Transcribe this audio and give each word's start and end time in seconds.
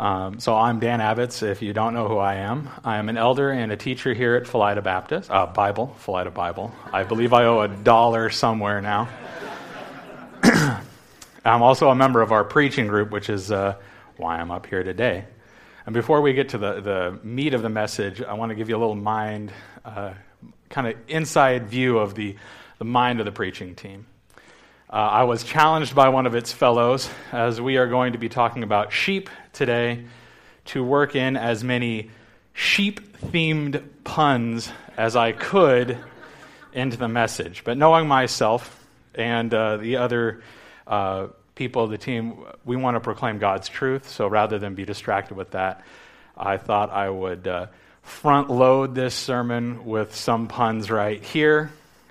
Um, 0.00 0.40
so 0.40 0.54
I'm 0.54 0.80
Dan 0.80 1.00
Abitz. 1.00 1.42
If 1.42 1.60
you 1.60 1.74
don't 1.74 1.92
know 1.92 2.08
who 2.08 2.16
I 2.16 2.36
am, 2.36 2.70
I 2.82 2.96
am 2.96 3.10
an 3.10 3.18
elder 3.18 3.50
and 3.50 3.70
a 3.70 3.76
teacher 3.76 4.14
here 4.14 4.34
at 4.34 4.44
Felida 4.44 4.82
Baptist 4.82 5.30
uh, 5.30 5.44
Bible, 5.44 5.94
Felida 6.02 6.32
Bible. 6.32 6.72
I 6.90 7.02
believe 7.02 7.34
I 7.34 7.44
owe 7.44 7.60
a 7.60 7.68
dollar 7.68 8.30
somewhere 8.30 8.80
now. 8.80 9.10
I'm 10.42 11.62
also 11.62 11.90
a 11.90 11.94
member 11.94 12.22
of 12.22 12.32
our 12.32 12.44
preaching 12.44 12.86
group, 12.86 13.10
which 13.10 13.28
is 13.28 13.52
uh, 13.52 13.76
why 14.16 14.38
I'm 14.38 14.50
up 14.50 14.64
here 14.64 14.82
today. 14.82 15.26
And 15.84 15.92
before 15.92 16.22
we 16.22 16.32
get 16.32 16.48
to 16.50 16.58
the, 16.58 16.80
the 16.80 17.18
meat 17.22 17.52
of 17.52 17.60
the 17.60 17.68
message, 17.68 18.22
I 18.22 18.32
want 18.32 18.48
to 18.48 18.56
give 18.56 18.70
you 18.70 18.78
a 18.78 18.80
little 18.80 18.94
mind, 18.94 19.52
uh, 19.84 20.14
kind 20.70 20.86
of 20.86 20.94
inside 21.08 21.68
view 21.68 21.98
of 21.98 22.14
the, 22.14 22.36
the 22.78 22.86
mind 22.86 23.20
of 23.20 23.26
the 23.26 23.32
preaching 23.32 23.74
team. 23.74 24.06
Uh, 24.92 24.96
I 24.96 25.22
was 25.22 25.44
challenged 25.44 25.94
by 25.94 26.08
one 26.08 26.26
of 26.26 26.34
its 26.34 26.52
fellows, 26.52 27.08
as 27.30 27.60
we 27.60 27.76
are 27.76 27.86
going 27.86 28.14
to 28.14 28.18
be 28.18 28.28
talking 28.28 28.64
about 28.64 28.92
sheep 28.92 29.30
today, 29.52 30.04
to 30.64 30.82
work 30.82 31.14
in 31.14 31.36
as 31.36 31.62
many 31.62 32.10
sheep 32.54 33.16
themed 33.18 33.84
puns 34.02 34.72
as 34.96 35.14
I 35.14 35.30
could 35.30 35.96
into 36.72 36.96
the 36.96 37.06
message. 37.06 37.62
But 37.62 37.78
knowing 37.78 38.08
myself 38.08 38.84
and 39.14 39.54
uh, 39.54 39.76
the 39.76 39.98
other 39.98 40.42
uh, 40.88 41.28
people 41.54 41.84
of 41.84 41.90
the 41.90 41.98
team, 41.98 42.44
we 42.64 42.74
want 42.74 42.96
to 42.96 43.00
proclaim 43.00 43.38
God's 43.38 43.68
truth. 43.68 44.10
So 44.10 44.26
rather 44.26 44.58
than 44.58 44.74
be 44.74 44.84
distracted 44.84 45.36
with 45.36 45.52
that, 45.52 45.84
I 46.36 46.56
thought 46.56 46.90
I 46.90 47.08
would 47.08 47.46
uh, 47.46 47.66
front 48.02 48.50
load 48.50 48.96
this 48.96 49.14
sermon 49.14 49.84
with 49.84 50.16
some 50.16 50.48
puns 50.48 50.90
right 50.90 51.22
here, 51.22 51.70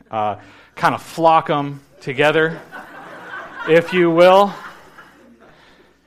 uh, 0.09 0.37
kind 0.75 0.95
of 0.95 1.03
flock 1.03 1.47
them 1.47 1.81
together, 2.01 2.59
if 3.67 3.93
you 3.93 4.09
will, 4.09 4.53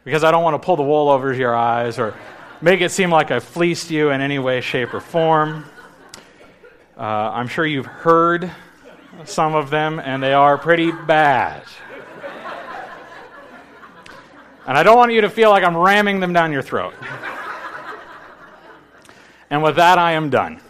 because 0.05 0.25
I 0.25 0.31
don't 0.31 0.43
want 0.43 0.61
to 0.61 0.65
pull 0.65 0.77
the 0.77 0.83
wool 0.83 1.09
over 1.09 1.33
your 1.33 1.55
eyes 1.55 1.99
or 1.99 2.15
make 2.61 2.81
it 2.81 2.91
seem 2.91 3.11
like 3.11 3.31
I've 3.31 3.45
fleeced 3.45 3.91
you 3.91 4.11
in 4.11 4.21
any 4.21 4.39
way, 4.39 4.61
shape, 4.61 4.95
or 4.95 5.01
form. 5.01 5.65
Uh, 6.97 7.01
I'm 7.01 7.49
sure 7.49 7.67
you've 7.67 7.87
heard 7.87 8.51
some 9.25 9.55
of 9.55 9.71
them, 9.71 10.01
and 10.01 10.23
they 10.23 10.33
are 10.33 10.57
pretty 10.57 10.93
bad. 10.93 11.65
And 14.67 14.79
I 14.79 14.83
don't 14.83 14.97
want 14.97 15.13
you 15.13 15.23
to 15.23 15.31
feel 15.31 15.51
like 15.51 15.65
I'm 15.65 15.77
ramming 15.77 16.21
them 16.21 16.33
down 16.33 16.53
your 16.53 16.63
throat. 16.63 16.95
And 19.51 19.63
with 19.63 19.77
that, 19.77 19.99
I 19.99 20.13
am 20.13 20.31
done. 20.31 20.61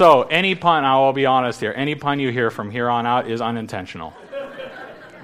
So, 0.00 0.22
any 0.22 0.54
pun, 0.54 0.86
I 0.86 0.96
will 0.96 1.12
be 1.12 1.26
honest 1.26 1.60
here, 1.60 1.74
any 1.76 1.94
pun 1.94 2.20
you 2.20 2.30
hear 2.30 2.50
from 2.50 2.70
here 2.70 2.88
on 2.88 3.04
out 3.04 3.30
is 3.30 3.42
unintentional. 3.42 4.14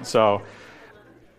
So, 0.03 0.43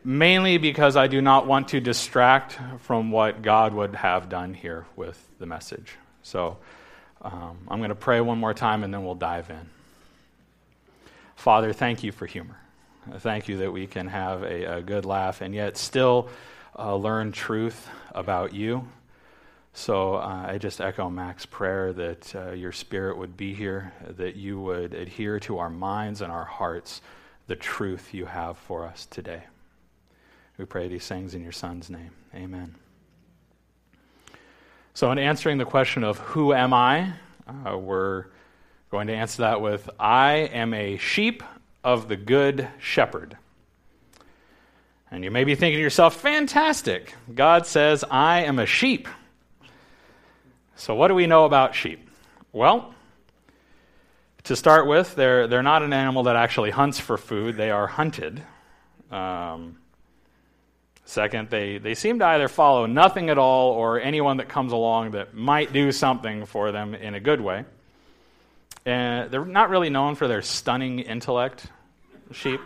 mainly 0.02 0.58
because 0.58 0.96
I 0.96 1.06
do 1.06 1.22
not 1.22 1.46
want 1.46 1.68
to 1.68 1.78
distract 1.78 2.58
from 2.80 3.12
what 3.12 3.40
God 3.40 3.74
would 3.74 3.94
have 3.94 4.28
done 4.28 4.54
here 4.54 4.86
with 4.96 5.24
the 5.38 5.46
message. 5.46 5.94
So, 6.24 6.56
um, 7.22 7.58
I'm 7.68 7.78
going 7.78 7.90
to 7.90 7.94
pray 7.94 8.20
one 8.20 8.38
more 8.38 8.54
time 8.54 8.82
and 8.82 8.92
then 8.92 9.04
we'll 9.04 9.14
dive 9.14 9.50
in. 9.50 9.70
Father, 11.36 11.72
thank 11.72 12.02
you 12.02 12.10
for 12.10 12.26
humor. 12.26 12.58
Thank 13.18 13.46
you 13.46 13.58
that 13.58 13.70
we 13.70 13.86
can 13.86 14.08
have 14.08 14.42
a, 14.42 14.78
a 14.78 14.82
good 14.82 15.04
laugh 15.04 15.42
and 15.42 15.54
yet 15.54 15.76
still 15.76 16.28
uh, 16.76 16.96
learn 16.96 17.30
truth 17.30 17.88
about 18.12 18.52
you 18.52 18.88
so 19.78 20.16
uh, 20.16 20.46
I 20.48 20.58
just 20.58 20.80
echo 20.80 21.08
Mac's 21.08 21.46
prayer 21.46 21.92
that 21.92 22.34
uh, 22.34 22.50
your 22.50 22.72
spirit 22.72 23.16
would 23.16 23.36
be 23.36 23.54
here, 23.54 23.92
that 24.16 24.34
you 24.34 24.60
would 24.60 24.92
adhere 24.92 25.38
to 25.40 25.58
our 25.58 25.70
minds 25.70 26.20
and 26.20 26.32
our 26.32 26.44
hearts 26.44 27.00
the 27.46 27.54
truth 27.54 28.12
you 28.12 28.26
have 28.26 28.58
for 28.58 28.84
us 28.84 29.06
today. 29.06 29.44
We 30.58 30.64
pray 30.64 30.88
these 30.88 31.06
things 31.06 31.34
in 31.34 31.42
your 31.44 31.52
Son's 31.52 31.90
name. 31.90 32.10
Amen. 32.34 32.74
So, 34.94 35.12
in 35.12 35.18
answering 35.18 35.58
the 35.58 35.64
question 35.64 36.02
of 36.02 36.18
who 36.18 36.52
am 36.52 36.74
I, 36.74 37.12
uh, 37.46 37.78
we're 37.78 38.24
going 38.90 39.06
to 39.06 39.14
answer 39.14 39.42
that 39.42 39.60
with 39.60 39.88
I 39.98 40.32
am 40.52 40.74
a 40.74 40.96
sheep 40.96 41.44
of 41.84 42.08
the 42.08 42.16
good 42.16 42.68
shepherd. 42.80 43.36
And 45.12 45.22
you 45.22 45.30
may 45.30 45.44
be 45.44 45.54
thinking 45.54 45.78
to 45.78 45.82
yourself, 45.82 46.16
fantastic. 46.16 47.14
God 47.32 47.64
says, 47.64 48.04
I 48.10 48.42
am 48.42 48.58
a 48.58 48.66
sheep. 48.66 49.06
So, 50.78 50.94
what 50.94 51.08
do 51.08 51.14
we 51.16 51.26
know 51.26 51.44
about 51.44 51.74
sheep? 51.74 52.08
Well, 52.52 52.94
to 54.44 54.54
start 54.54 54.86
with, 54.86 55.16
they're, 55.16 55.48
they're 55.48 55.62
not 55.64 55.82
an 55.82 55.92
animal 55.92 56.22
that 56.22 56.36
actually 56.36 56.70
hunts 56.70 57.00
for 57.00 57.18
food, 57.18 57.56
they 57.56 57.70
are 57.70 57.88
hunted. 57.88 58.40
Um, 59.10 59.78
second, 61.04 61.50
they, 61.50 61.78
they 61.78 61.96
seem 61.96 62.20
to 62.20 62.26
either 62.26 62.46
follow 62.46 62.86
nothing 62.86 63.28
at 63.28 63.38
all 63.38 63.72
or 63.72 64.00
anyone 64.00 64.36
that 64.36 64.48
comes 64.48 64.72
along 64.72 65.10
that 65.10 65.34
might 65.34 65.72
do 65.72 65.90
something 65.90 66.46
for 66.46 66.70
them 66.70 66.94
in 66.94 67.16
a 67.16 67.20
good 67.20 67.40
way. 67.40 67.64
And 68.86 69.32
they're 69.32 69.44
not 69.44 69.70
really 69.70 69.90
known 69.90 70.14
for 70.14 70.28
their 70.28 70.42
stunning 70.42 71.00
intellect, 71.00 71.66
sheep. 72.30 72.60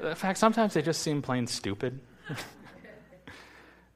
In 0.00 0.14
fact, 0.14 0.38
sometimes 0.38 0.74
they 0.74 0.82
just 0.82 1.02
seem 1.02 1.20
plain 1.20 1.48
stupid. 1.48 1.98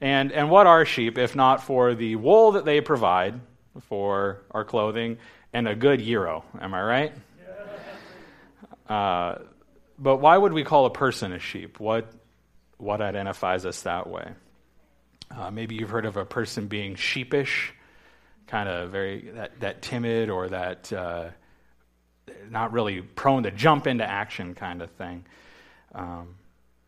And, 0.03 0.33
and 0.33 0.51
what 0.51 0.67
are 0.67 0.85
sheep 0.85 1.17
if 1.17 1.37
not 1.37 1.63
for 1.63 1.95
the 1.95 2.17
wool 2.17 2.53
that 2.53 2.65
they 2.65 2.81
provide 2.81 3.41
for 3.83 4.43
our 4.51 4.65
clothing 4.65 5.19
and 5.53 5.69
a 5.69 5.77
good 5.77 6.01
gyro? 6.01 6.45
Am 6.61 6.75
I 6.75 6.83
right? 6.83 7.13
Uh, 8.89 9.39
but 9.97 10.17
why 10.17 10.37
would 10.37 10.53
we 10.53 10.65
call 10.65 10.87
a 10.87 10.91
person 10.91 11.33
a 11.33 11.39
sheep? 11.39 11.79
What, 11.79 12.11
what 12.79 13.01
identifies 13.01 13.65
us 13.65 13.83
that 13.83 14.09
way? 14.09 14.33
Uh, 15.31 15.53
maybe 15.53 15.77
you've 15.77 15.91
heard 15.91 16.05
of 16.05 16.17
a 16.17 16.25
person 16.25 16.67
being 16.67 16.97
sheepish, 16.97 17.73
kind 18.49 18.69
of 18.69 18.91
very 18.91 19.31
that, 19.31 19.61
that 19.61 19.83
timid 19.83 20.31
or 20.31 20.49
that 20.49 20.93
uh, 20.93 21.29
not 22.51 22.73
really 22.73 23.03
prone 23.03 23.45
to 23.45 23.53
jump 23.53 23.87
into 23.87 24.05
action 24.05 24.55
kind 24.57 24.83
of 24.83 24.91
thing. 24.91 25.25
Um, 25.95 26.35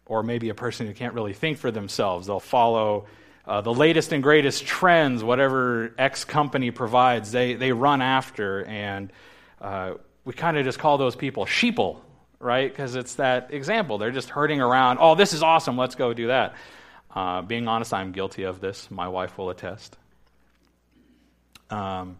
or 0.06 0.22
maybe 0.22 0.48
a 0.48 0.54
person 0.54 0.86
who 0.86 0.92
can't 0.92 1.14
really 1.14 1.32
think 1.32 1.58
for 1.58 1.70
themselves. 1.70 2.26
They'll 2.26 2.40
follow 2.40 3.06
uh, 3.46 3.60
the 3.60 3.72
latest 3.72 4.12
and 4.12 4.22
greatest 4.22 4.64
trends, 4.64 5.22
whatever 5.22 5.94
X 5.98 6.24
company 6.24 6.70
provides, 6.70 7.30
they, 7.32 7.54
they 7.54 7.72
run 7.72 8.00
after. 8.02 8.64
And 8.64 9.12
uh, 9.60 9.94
we 10.24 10.32
kind 10.32 10.56
of 10.56 10.64
just 10.64 10.78
call 10.78 10.98
those 10.98 11.16
people 11.16 11.44
sheeple, 11.44 11.98
right? 12.38 12.70
Because 12.70 12.94
it's 12.94 13.16
that 13.16 13.52
example. 13.52 13.98
They're 13.98 14.10
just 14.10 14.30
herding 14.30 14.60
around. 14.60 14.98
Oh, 15.00 15.14
this 15.14 15.32
is 15.32 15.42
awesome. 15.42 15.76
Let's 15.76 15.94
go 15.94 16.14
do 16.14 16.28
that. 16.28 16.54
Uh, 17.14 17.42
being 17.42 17.68
honest, 17.68 17.92
I'm 17.92 18.12
guilty 18.12 18.44
of 18.44 18.60
this. 18.60 18.90
My 18.90 19.08
wife 19.08 19.38
will 19.38 19.50
attest. 19.50 19.96
Um, 21.70 22.18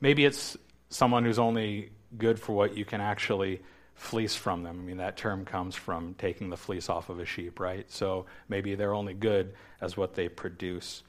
maybe 0.00 0.24
it's 0.24 0.56
someone 0.90 1.24
who's 1.24 1.38
only 1.38 1.90
good 2.16 2.38
for 2.38 2.52
what 2.52 2.76
you 2.76 2.84
can 2.84 3.00
actually 3.00 3.60
fleece 3.94 4.34
from 4.34 4.62
them. 4.62 4.80
I 4.80 4.82
mean, 4.82 4.96
that 4.98 5.16
term 5.16 5.44
comes 5.44 5.74
from 5.74 6.14
taking 6.14 6.50
the 6.50 6.56
fleece 6.56 6.88
off 6.88 7.08
of 7.08 7.20
a 7.20 7.24
sheep, 7.24 7.60
right? 7.60 7.90
So 7.90 8.26
maybe 8.48 8.74
they're 8.74 8.94
only 8.94 9.14
good 9.14 9.54
as 9.80 9.96
what 9.96 10.14
they 10.14 10.28
produce. 10.28 11.02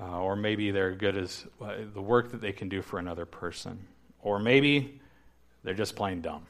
Uh, 0.00 0.20
or 0.20 0.36
maybe 0.36 0.70
they're 0.70 0.94
good 0.94 1.16
as 1.16 1.46
uh, 1.60 1.74
the 1.92 2.00
work 2.00 2.30
that 2.30 2.40
they 2.40 2.52
can 2.52 2.68
do 2.68 2.80
for 2.80 2.98
another 2.98 3.26
person. 3.26 3.86
Or 4.22 4.38
maybe 4.38 5.00
they're 5.62 5.74
just 5.74 5.96
plain 5.96 6.22
dumb. 6.22 6.46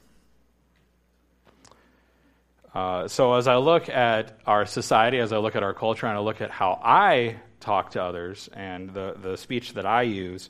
Uh, 2.75 3.08
so 3.08 3.34
as 3.34 3.48
I 3.48 3.56
look 3.56 3.88
at 3.88 4.38
our 4.47 4.64
society, 4.64 5.19
as 5.19 5.32
I 5.32 5.38
look 5.38 5.56
at 5.56 5.62
our 5.62 5.75
culture, 5.75 6.06
and 6.06 6.16
I 6.16 6.20
look 6.20 6.41
at 6.41 6.50
how 6.50 6.81
I 6.82 7.36
talk 7.60 7.91
to 7.92 8.02
others 8.02 8.48
and 8.52 8.91
the, 8.94 9.16
the 9.20 9.36
speech 9.36 9.75
that 9.75 9.84
I 9.84 10.02
use, 10.02 10.48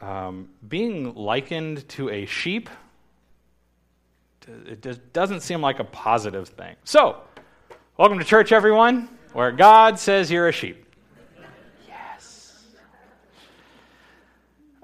um, 0.00 0.48
being 0.66 1.14
likened 1.14 1.88
to 1.90 2.10
a 2.10 2.26
sheep 2.26 2.68
it 4.46 5.12
doesn't 5.12 5.40
seem 5.40 5.60
like 5.60 5.78
a 5.78 5.84
positive 5.84 6.48
thing. 6.48 6.76
So, 6.84 7.20
welcome 7.96 8.18
to 8.18 8.24
church, 8.24 8.52
everyone, 8.52 9.08
where 9.32 9.52
God 9.52 9.98
says 9.98 10.30
you're 10.30 10.48
a 10.48 10.52
sheep. 10.52 10.84
Yes. 11.88 12.64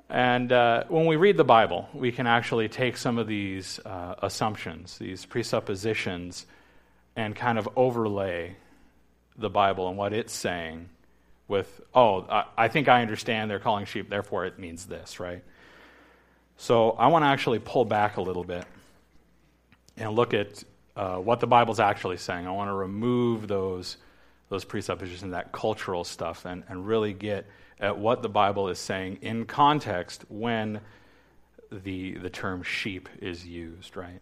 And 0.09 0.53
uh, 0.53 0.85
when 0.89 1.07
we 1.07 1.17
read 1.17 1.37
the 1.37 1.45
Bible, 1.45 1.89
we 1.93 2.13
can 2.13 2.27
actually 2.27 2.69
take 2.69 2.97
some 2.97 3.19
of 3.19 3.27
these 3.27 3.81
uh, 3.85 4.15
assumptions, 4.23 4.99
these 4.99 5.27
presuppositions, 5.27 6.47
and 7.17 7.35
kind 7.37 7.59
of 7.59 7.69
overlay 7.77 8.57
the 9.37 9.51
Bible 9.51 9.89
and 9.89 9.97
what 9.97 10.13
it's 10.13 10.33
saying 10.33 10.89
with, 11.49 11.81
oh, 11.95 12.23
I, 12.31 12.45
I 12.57 12.69
think 12.69 12.89
I 12.89 13.03
understand 13.03 13.51
they're 13.51 13.59
calling 13.59 13.85
sheep, 13.85 14.09
therefore 14.09 14.47
it 14.47 14.59
means 14.59 14.87
this, 14.87 15.19
right? 15.19 15.43
So 16.57 16.91
I 16.93 17.09
want 17.09 17.25
to 17.25 17.27
actually 17.27 17.59
pull 17.59 17.85
back 17.85 18.17
a 18.17 18.23
little 18.23 18.45
bit 18.45 18.65
and 20.01 20.15
look 20.15 20.35
at 20.35 20.65
uh, 20.97 21.17
what 21.17 21.39
the 21.39 21.47
Bible's 21.47 21.79
actually 21.79 22.17
saying. 22.17 22.47
I 22.47 22.51
want 22.51 22.69
to 22.69 22.75
remove 22.75 23.47
those, 23.47 23.97
those 24.49 24.65
presuppositions, 24.65 25.23
and 25.23 25.35
that 25.35 25.53
cultural 25.53 26.03
stuff, 26.03 26.45
and, 26.45 26.65
and 26.69 26.87
really 26.87 27.13
get 27.13 27.47
at 27.79 27.99
what 27.99 28.23
the 28.23 28.29
Bible 28.29 28.69
is 28.69 28.79
saying 28.79 29.19
in 29.23 29.45
context 29.45 30.25
when 30.29 30.81
the, 31.71 32.15
the 32.15 32.31
term 32.31 32.63
sheep 32.63 33.09
is 33.21 33.47
used, 33.47 33.97
right? 33.97 34.21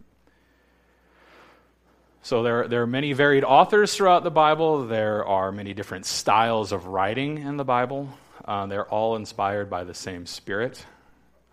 So 2.21 2.43
there, 2.43 2.67
there 2.67 2.81
are 2.81 2.87
many 2.87 3.13
varied 3.13 3.43
authors 3.43 3.95
throughout 3.95 4.23
the 4.23 4.31
Bible. 4.31 4.85
There 4.85 5.25
are 5.25 5.51
many 5.51 5.73
different 5.73 6.05
styles 6.05 6.71
of 6.71 6.85
writing 6.85 7.37
in 7.39 7.57
the 7.57 7.63
Bible. 7.63 8.09
Uh, 8.43 8.65
they're 8.67 8.87
all 8.87 9.15
inspired 9.15 9.69
by 9.69 9.83
the 9.85 9.93
same 9.93 10.25
Spirit. 10.25 10.85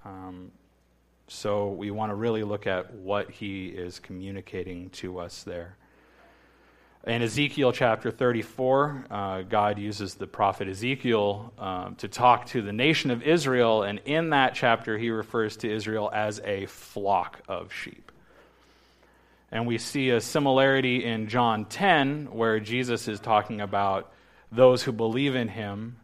Um, 0.05 0.51
so 1.29 1.69
we 1.69 1.91
want 1.91 2.11
to 2.11 2.15
really 2.15 2.45
look 2.45 2.67
at 2.67 2.95
what 2.95 3.31
he 3.31 3.67
is 3.67 3.99
communicating 3.99 4.91
to 4.91 5.19
us 5.19 5.43
there. 5.43 5.77
In 7.07 7.23
Ezekiel 7.23 7.71
chapter 7.73 8.11
34, 8.11 9.07
uh, 9.11 9.43
God 9.43 9.79
uses 9.79 10.15
the 10.15 10.27
prophet 10.27 10.69
Ezekiel 10.69 11.53
um, 11.57 11.95
to 11.97 12.09
talk 12.09 12.47
to 12.47 12.63
the 12.63 12.73
nation 12.73 13.13
of 13.13 13.23
Israel, 13.23 13.85
and 13.85 14.01
in 14.05 14.31
that 14.31 14.55
chapter, 14.55 14.99
he 14.99 15.11
refers 15.11 15.57
to 15.59 15.73
Israel 15.73 16.11
as 16.13 16.41
a 16.45 16.67
flock 16.67 17.41
of 17.47 17.73
sheep. 17.73 18.11
And 19.53 19.69
we 19.69 19.79
see 19.79 20.11
a 20.11 20.21
similarity 20.21 21.05
in 21.05 21.29
John 21.29 21.67
10, 21.67 22.27
where 22.33 22.59
Jesus 22.59 23.07
is 23.07 23.21
talking 23.21 23.61
about 23.61 24.13
those 24.51 24.83
who 24.83 24.91
believe 24.91 25.37
in 25.37 25.47
him 25.47 25.99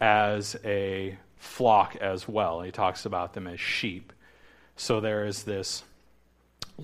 as 0.00 0.54
a 0.64 1.16
flock 1.36 1.96
as 1.96 2.28
well. 2.28 2.60
He 2.60 2.72
talks 2.72 3.06
about 3.06 3.32
them 3.32 3.46
as 3.46 3.58
sheep. 3.58 4.12
So 4.76 5.00
there 5.00 5.24
is 5.24 5.44
this 5.44 5.82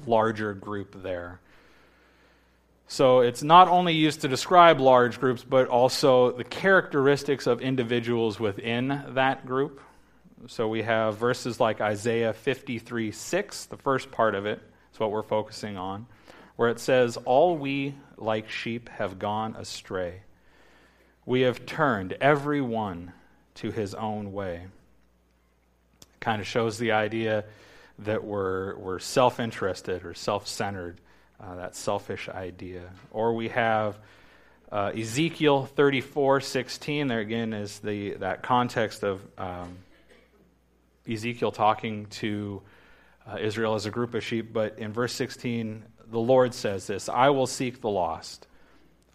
larger 0.06 0.54
group 0.54 1.02
there. 1.02 1.40
So 2.88 3.20
it's 3.20 3.42
not 3.42 3.68
only 3.68 3.94
used 3.94 4.22
to 4.22 4.28
describe 4.28 4.80
large 4.80 5.18
groups, 5.18 5.44
but 5.44 5.68
also 5.68 6.32
the 6.32 6.44
characteristics 6.44 7.46
of 7.46 7.60
individuals 7.60 8.38
within 8.38 9.02
that 9.10 9.46
group. 9.46 9.80
So 10.48 10.68
we 10.68 10.82
have 10.82 11.16
verses 11.16 11.60
like 11.60 11.80
Isaiah 11.80 12.32
53 12.32 13.12
6, 13.12 13.64
the 13.66 13.76
first 13.76 14.10
part 14.10 14.34
of 14.34 14.44
it 14.44 14.60
is 14.92 15.00
what 15.00 15.10
we're 15.10 15.22
focusing 15.22 15.76
on, 15.76 16.06
where 16.56 16.68
it 16.68 16.80
says, 16.80 17.16
All 17.24 17.56
we 17.56 17.94
like 18.16 18.50
sheep 18.50 18.88
have 18.90 19.18
gone 19.18 19.56
astray. 19.56 20.22
We 21.24 21.42
have 21.42 21.64
turned 21.64 22.14
every 22.20 22.60
one 22.60 23.12
to 23.54 23.70
his 23.70 23.94
own 23.94 24.32
way. 24.32 24.66
It 26.02 26.20
Kind 26.20 26.40
of 26.40 26.46
shows 26.46 26.78
the 26.78 26.92
idea 26.92 27.44
that 28.04 28.24
we're, 28.24 28.76
we're 28.76 28.98
self 28.98 29.40
interested 29.40 30.04
or 30.04 30.14
self 30.14 30.46
centered 30.46 31.00
uh, 31.42 31.56
that 31.56 31.76
selfish 31.76 32.28
idea. 32.28 32.82
Or 33.10 33.34
we 33.34 33.48
have 33.48 33.98
uh, 34.70 34.92
Ezekiel 34.96 35.66
34 35.66 36.40
16. 36.40 37.08
There 37.08 37.18
again 37.20 37.52
is 37.52 37.78
the, 37.80 38.14
that 38.14 38.42
context 38.42 39.02
of 39.02 39.20
um, 39.36 39.78
Ezekiel 41.10 41.52
talking 41.52 42.06
to 42.06 42.62
uh, 43.26 43.38
Israel 43.40 43.74
as 43.74 43.86
a 43.86 43.90
group 43.90 44.14
of 44.14 44.24
sheep. 44.24 44.52
But 44.52 44.78
in 44.78 44.92
verse 44.92 45.12
16, 45.14 45.84
the 46.10 46.20
Lord 46.20 46.54
says 46.54 46.86
this 46.86 47.08
I 47.08 47.30
will 47.30 47.46
seek 47.46 47.80
the 47.80 47.90
lost. 47.90 48.46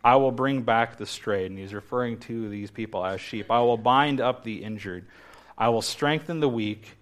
I 0.03 0.17
will 0.17 0.31
bring 0.31 0.61
back 0.61 0.97
the 0.97 1.05
strayed. 1.05 1.51
And 1.51 1.59
he's 1.59 1.73
referring 1.73 2.19
to 2.19 2.49
these 2.49 2.71
people 2.71 3.03
as 3.05 3.19
sheep. 3.19 3.51
I 3.51 3.61
will 3.61 3.77
bind 3.77 4.21
up 4.21 4.43
the 4.43 4.63
injured. 4.63 5.05
I 5.57 5.69
will 5.69 5.81
strengthen 5.81 6.39
the 6.39 6.49
weak, 6.49 6.96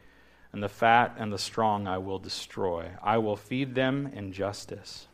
and 0.56 0.64
the 0.64 0.70
fat 0.70 1.18
and 1.18 1.34
the 1.34 1.38
strong 1.38 1.86
I 1.86 1.98
will 1.98 2.18
destroy. 2.18 2.90
I 3.04 3.18
will 3.18 3.36
feed 3.36 3.76
them 3.76 4.10
in 4.16 4.32
justice 4.32 5.06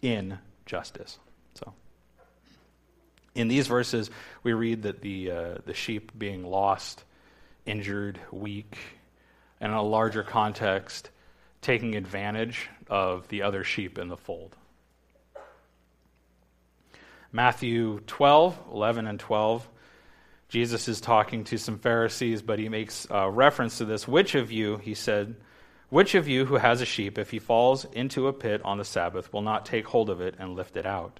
in 0.00 0.38
justice. 0.64 1.18
So, 1.54 1.74
in 3.34 3.48
these 3.48 3.66
verses, 3.66 4.10
we 4.42 4.52
read 4.52 4.82
that 4.82 5.02
the, 5.02 5.30
uh, 5.30 5.54
the 5.66 5.74
sheep 5.74 6.12
being 6.16 6.44
lost, 6.44 7.04
injured, 7.66 8.18
weak, 8.30 8.78
and 9.60 9.72
in 9.72 9.76
a 9.76 9.82
larger 9.82 10.22
context, 10.22 11.10
taking 11.62 11.94
advantage 11.94 12.68
of 12.88 13.28
the 13.28 13.42
other 13.42 13.62
sheep 13.62 13.98
in 13.98 14.08
the 14.08 14.16
fold. 14.16 14.56
Matthew 17.30 18.00
12, 18.06 18.58
11 18.72 19.06
and 19.06 19.20
12. 19.20 19.68
Jesus 20.54 20.86
is 20.86 21.00
talking 21.00 21.42
to 21.42 21.58
some 21.58 21.80
Pharisees, 21.80 22.40
but 22.40 22.60
he 22.60 22.68
makes 22.68 23.08
uh, 23.10 23.28
reference 23.28 23.78
to 23.78 23.84
this. 23.84 24.06
Which 24.06 24.36
of 24.36 24.52
you, 24.52 24.76
he 24.76 24.94
said, 24.94 25.34
which 25.88 26.14
of 26.14 26.28
you 26.28 26.44
who 26.44 26.54
has 26.54 26.80
a 26.80 26.86
sheep, 26.86 27.18
if 27.18 27.32
he 27.32 27.40
falls 27.40 27.84
into 27.86 28.28
a 28.28 28.32
pit 28.32 28.60
on 28.64 28.78
the 28.78 28.84
Sabbath, 28.84 29.32
will 29.32 29.42
not 29.42 29.66
take 29.66 29.88
hold 29.88 30.10
of 30.10 30.20
it 30.20 30.36
and 30.38 30.54
lift 30.54 30.76
it 30.76 30.86
out? 30.86 31.18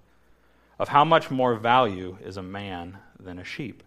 Of 0.79 0.87
how 0.87 1.05
much 1.05 1.33
more 1.33 1.57
value 1.57 2.17
is 2.25 2.37
a 2.37 2.45
man 2.45 2.99
than 3.19 3.41
a 3.41 3.45
sheep? 3.45 3.83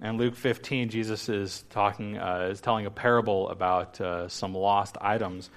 And 0.00 0.18
Luke 0.18 0.34
15, 0.34 0.88
Jesus 0.88 1.28
is 1.28 1.64
talking, 1.70 2.18
uh, 2.18 2.48
is 2.50 2.60
telling 2.60 2.86
a 2.86 2.90
parable 2.90 3.48
about 3.50 4.00
uh, 4.00 4.26
some 4.28 4.52
lost 4.52 4.96
items, 5.00 5.48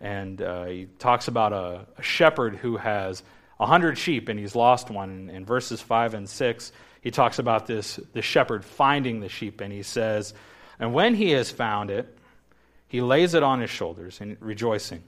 and 0.00 0.40
uh, 0.40 0.66
he 0.66 0.86
talks 1.00 1.26
about 1.26 1.52
a, 1.52 1.84
a 1.98 2.02
shepherd 2.02 2.54
who 2.54 2.76
has 2.76 3.24
a 3.58 3.66
hundred 3.66 3.98
sheep 3.98 4.28
and 4.28 4.38
he's 4.38 4.54
lost 4.54 4.88
one. 4.88 5.30
In 5.30 5.44
verses 5.44 5.80
five 5.80 6.14
and 6.14 6.28
six, 6.28 6.70
he 7.02 7.10
talks 7.10 7.38
about 7.38 7.66
this 7.66 8.00
the 8.14 8.22
shepherd 8.22 8.64
finding 8.64 9.20
the 9.20 9.28
sheep, 9.28 9.60
and 9.60 9.70
he 9.70 9.82
says, 9.82 10.32
"And 10.78 10.94
when 10.94 11.14
he 11.14 11.32
has 11.32 11.50
found 11.50 11.90
it, 11.90 12.16
he 12.92 13.00
lays 13.00 13.32
it 13.32 13.42
on 13.42 13.60
his 13.60 13.70
shoulders 13.70 14.20
and 14.20 14.36
rejoicing. 14.38 15.02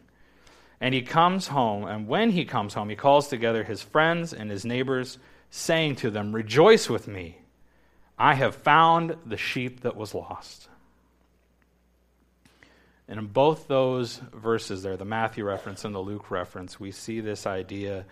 And 0.80 0.94
he 0.94 1.02
comes 1.02 1.48
home, 1.48 1.84
and 1.84 2.08
when 2.08 2.30
he 2.30 2.46
comes 2.46 2.72
home, 2.72 2.88
he 2.88 2.96
calls 2.96 3.28
together 3.28 3.62
his 3.62 3.82
friends 3.82 4.32
and 4.32 4.50
his 4.50 4.64
neighbors, 4.64 5.18
saying 5.50 5.96
to 5.96 6.10
them, 6.10 6.34
Rejoice 6.34 6.88
with 6.88 7.06
me. 7.06 7.38
I 8.18 8.34
have 8.34 8.54
found 8.54 9.16
the 9.26 9.36
sheep 9.36 9.82
that 9.82 9.96
was 9.96 10.14
lost. 10.14 10.68
And 13.06 13.18
in 13.18 13.26
both 13.26 13.68
those 13.68 14.16
verses 14.32 14.82
there, 14.82 14.96
the 14.96 15.04
Matthew 15.04 15.44
reference 15.44 15.84
and 15.84 15.94
the 15.94 16.00
Luke 16.00 16.30
reference, 16.30 16.80
we 16.80 16.90
see 16.90 17.20
this 17.20 17.46
idea 17.46 18.06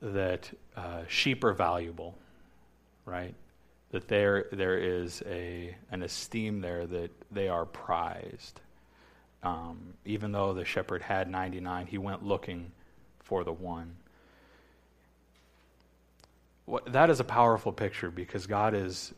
that 0.00 0.50
uh, 0.74 1.02
sheep 1.06 1.44
are 1.44 1.52
valuable, 1.52 2.16
right? 3.06 3.34
That 3.92 4.08
there, 4.08 4.46
there 4.52 4.76
is 4.76 5.22
a, 5.26 5.74
an 5.90 6.02
esteem 6.02 6.60
there 6.60 6.86
that 6.86 7.10
they 7.30 7.48
are 7.48 7.64
prized. 7.64 8.60
Um, 9.42 9.94
even 10.04 10.32
though 10.32 10.52
the 10.52 10.64
shepherd 10.64 11.02
had 11.02 11.30
99, 11.30 11.86
he 11.86 11.98
went 11.98 12.26
looking 12.26 12.72
for 13.20 13.44
the 13.44 13.52
one. 13.52 13.94
What, 16.66 16.92
that 16.92 17.10
is 17.10 17.20
a 17.20 17.24
powerful 17.24 17.72
picture 17.72 18.10
because 18.10 18.46
God 18.46 18.74
is, 18.74 19.14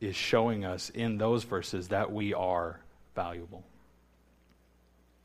is 0.00 0.16
showing 0.16 0.64
us 0.64 0.90
in 0.90 1.16
those 1.16 1.44
verses 1.44 1.88
that 1.88 2.12
we 2.12 2.34
are 2.34 2.80
valuable. 3.14 3.62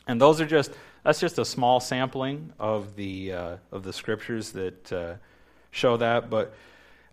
And 0.07 0.21
those 0.21 0.39
are 0.39 0.45
just, 0.45 0.71
that's 1.03 1.19
just 1.19 1.39
a 1.39 1.45
small 1.45 1.79
sampling 1.79 2.53
of 2.59 2.95
the, 2.95 3.33
uh, 3.33 3.57
of 3.71 3.83
the 3.83 3.91
scriptures 3.91 4.51
that 4.51 4.93
uh, 4.93 5.13
show 5.71 5.97
that. 5.97 6.29
But 6.29 6.53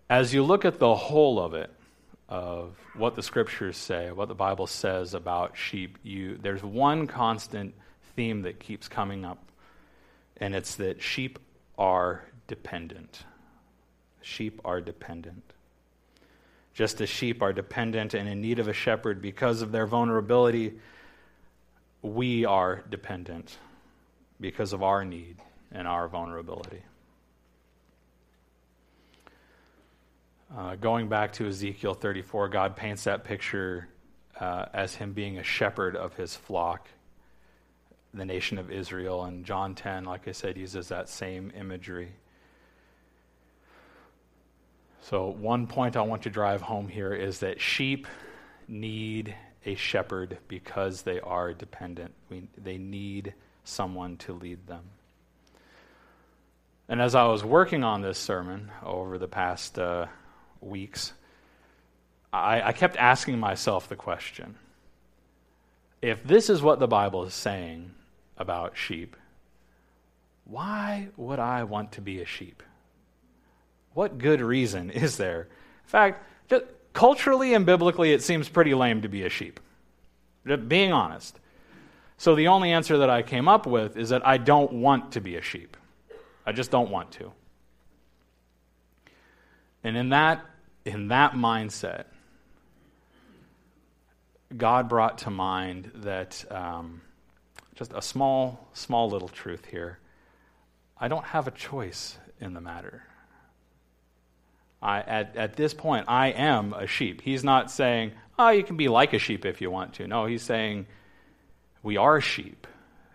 as 0.09 0.33
you 0.33 0.43
look 0.43 0.65
at 0.65 0.79
the 0.79 0.95
whole 0.95 1.39
of 1.39 1.53
it, 1.53 1.71
of 2.27 2.75
what 2.95 3.15
the 3.15 3.21
scriptures 3.21 3.77
say, 3.77 4.11
what 4.11 4.27
the 4.27 4.35
Bible 4.35 4.67
says 4.67 5.13
about 5.13 5.55
sheep, 5.57 5.97
you, 6.03 6.37
there's 6.37 6.63
one 6.63 7.07
constant 7.07 7.73
theme 8.15 8.43
that 8.43 8.59
keeps 8.59 8.87
coming 8.87 9.25
up, 9.25 9.43
and 10.37 10.55
it's 10.55 10.75
that 10.75 11.01
sheep 11.01 11.39
are 11.77 12.23
dependent. 12.47 13.23
Sheep 14.21 14.59
are 14.65 14.81
dependent. 14.81 15.43
Just 16.73 16.99
as 16.99 17.09
sheep 17.09 17.41
are 17.41 17.53
dependent 17.53 18.13
and 18.13 18.27
in 18.27 18.41
need 18.41 18.59
of 18.59 18.67
a 18.67 18.73
shepherd 18.73 19.21
because 19.21 19.61
of 19.61 19.71
their 19.71 19.85
vulnerability, 19.85 20.73
we 22.01 22.45
are 22.45 22.83
dependent 22.89 23.57
because 24.41 24.73
of 24.73 24.83
our 24.83 25.05
need 25.05 25.37
and 25.71 25.87
our 25.87 26.07
vulnerability. 26.07 26.81
Uh, 30.53 30.75
going 30.75 31.07
back 31.09 31.33
to 31.33 31.47
Ezekiel 31.47 31.95
34, 31.95 32.49
God 32.49 32.75
paints 32.75 33.05
that 33.05 33.23
picture 33.23 33.87
uh, 34.39 34.65
as 34.73 34.93
him 34.93 35.13
being 35.13 35.37
a 35.37 35.43
shepherd 35.43 35.95
of 35.95 36.15
his 36.15 36.35
flock, 36.35 36.87
the 38.13 38.25
nation 38.25 38.57
of 38.57 38.71
Israel. 38.71 39.23
And 39.23 39.43
John 39.43 39.73
10, 39.73 40.05
like 40.05 40.27
I 40.27 40.31
said, 40.31 40.55
uses 40.55 40.89
that 40.89 41.09
same 41.09 41.51
imagery. 41.57 42.11
So, 45.01 45.27
one 45.29 45.67
point 45.67 45.95
I 45.95 46.01
want 46.01 46.23
to 46.23 46.29
drive 46.29 46.61
home 46.61 46.87
here 46.87 47.13
is 47.13 47.39
that 47.39 47.59
sheep 47.59 48.07
need 48.67 49.35
a 49.65 49.75
shepherd 49.75 50.37
because 50.47 51.01
they 51.01 51.19
are 51.19 51.53
dependent. 51.53 52.13
We, 52.29 52.47
they 52.57 52.77
need 52.77 53.33
someone 53.63 54.17
to 54.17 54.33
lead 54.33 54.67
them. 54.67 54.83
And 56.87 57.01
as 57.01 57.15
I 57.15 57.25
was 57.25 57.43
working 57.43 57.83
on 57.83 58.01
this 58.01 58.19
sermon 58.19 58.71
over 58.83 59.17
the 59.17 59.27
past 59.27 59.79
uh, 59.79 60.05
weeks, 60.65 61.13
I, 62.33 62.61
I 62.61 62.71
kept 62.73 62.97
asking 62.97 63.39
myself 63.39 63.87
the 63.87 63.95
question 63.95 64.55
if 66.01 66.23
this 66.23 66.49
is 66.49 66.61
what 66.61 66.79
the 66.79 66.87
Bible 66.87 67.23
is 67.23 67.33
saying 67.33 67.91
about 68.37 68.77
sheep, 68.77 69.15
why 70.43 71.07
would 71.17 71.39
I 71.39 71.63
want 71.63 71.93
to 71.93 72.01
be 72.01 72.21
a 72.21 72.25
sheep? 72.25 72.61
What 73.93 74.17
good 74.17 74.41
reason 74.41 74.91
is 74.91 75.17
there? 75.17 75.41
In 75.41 75.87
fact, 75.87 76.23
culturally 76.93 77.53
and 77.53 77.65
biblically, 77.65 78.13
it 78.13 78.21
seems 78.21 78.49
pretty 78.49 78.73
lame 78.73 79.01
to 79.01 79.09
be 79.09 79.23
a 79.23 79.29
sheep. 79.29 79.59
Being 80.67 80.91
honest. 80.91 81.39
So 82.17 82.35
the 82.35 82.47
only 82.47 82.71
answer 82.71 82.99
that 82.99 83.09
I 83.09 83.21
came 83.21 83.47
up 83.47 83.65
with 83.65 83.97
is 83.97 84.09
that 84.09 84.25
I 84.25 84.37
don't 84.37 84.73
want 84.73 85.11
to 85.13 85.21
be 85.21 85.35
a 85.35 85.41
sheep. 85.41 85.75
I 86.45 86.51
just 86.51 86.71
don't 86.71 86.89
want 86.89 87.11
to. 87.13 87.31
And 89.83 89.97
in 89.97 90.09
that, 90.09 90.45
in 90.85 91.09
that 91.09 91.33
mindset, 91.33 92.05
God 94.55 94.87
brought 94.87 95.19
to 95.19 95.29
mind 95.29 95.91
that 95.95 96.45
um, 96.51 97.01
just 97.73 97.91
a 97.93 98.01
small, 98.01 98.69
small 98.73 99.09
little 99.09 99.27
truth 99.27 99.65
here. 99.65 99.99
I 100.97 101.07
don't 101.07 101.25
have 101.25 101.47
a 101.47 101.51
choice 101.51 102.17
in 102.39 102.53
the 102.53 102.61
matter. 102.61 103.03
I, 104.81 104.99
at, 104.99 105.35
at 105.35 105.55
this 105.55 105.73
point, 105.73 106.05
I 106.07 106.27
am 106.27 106.73
a 106.73 106.85
sheep. 106.85 107.21
He's 107.21 107.43
not 107.43 107.71
saying, 107.71 108.11
oh, 108.37 108.49
you 108.49 108.63
can 108.63 108.77
be 108.77 108.87
like 108.87 109.13
a 109.13 109.19
sheep 109.19 109.45
if 109.45 109.61
you 109.61 109.71
want 109.71 109.95
to. 109.95 110.07
No, 110.07 110.25
he's 110.25 110.43
saying, 110.43 110.85
we 111.81 111.97
are 111.97 112.21
sheep. 112.21 112.67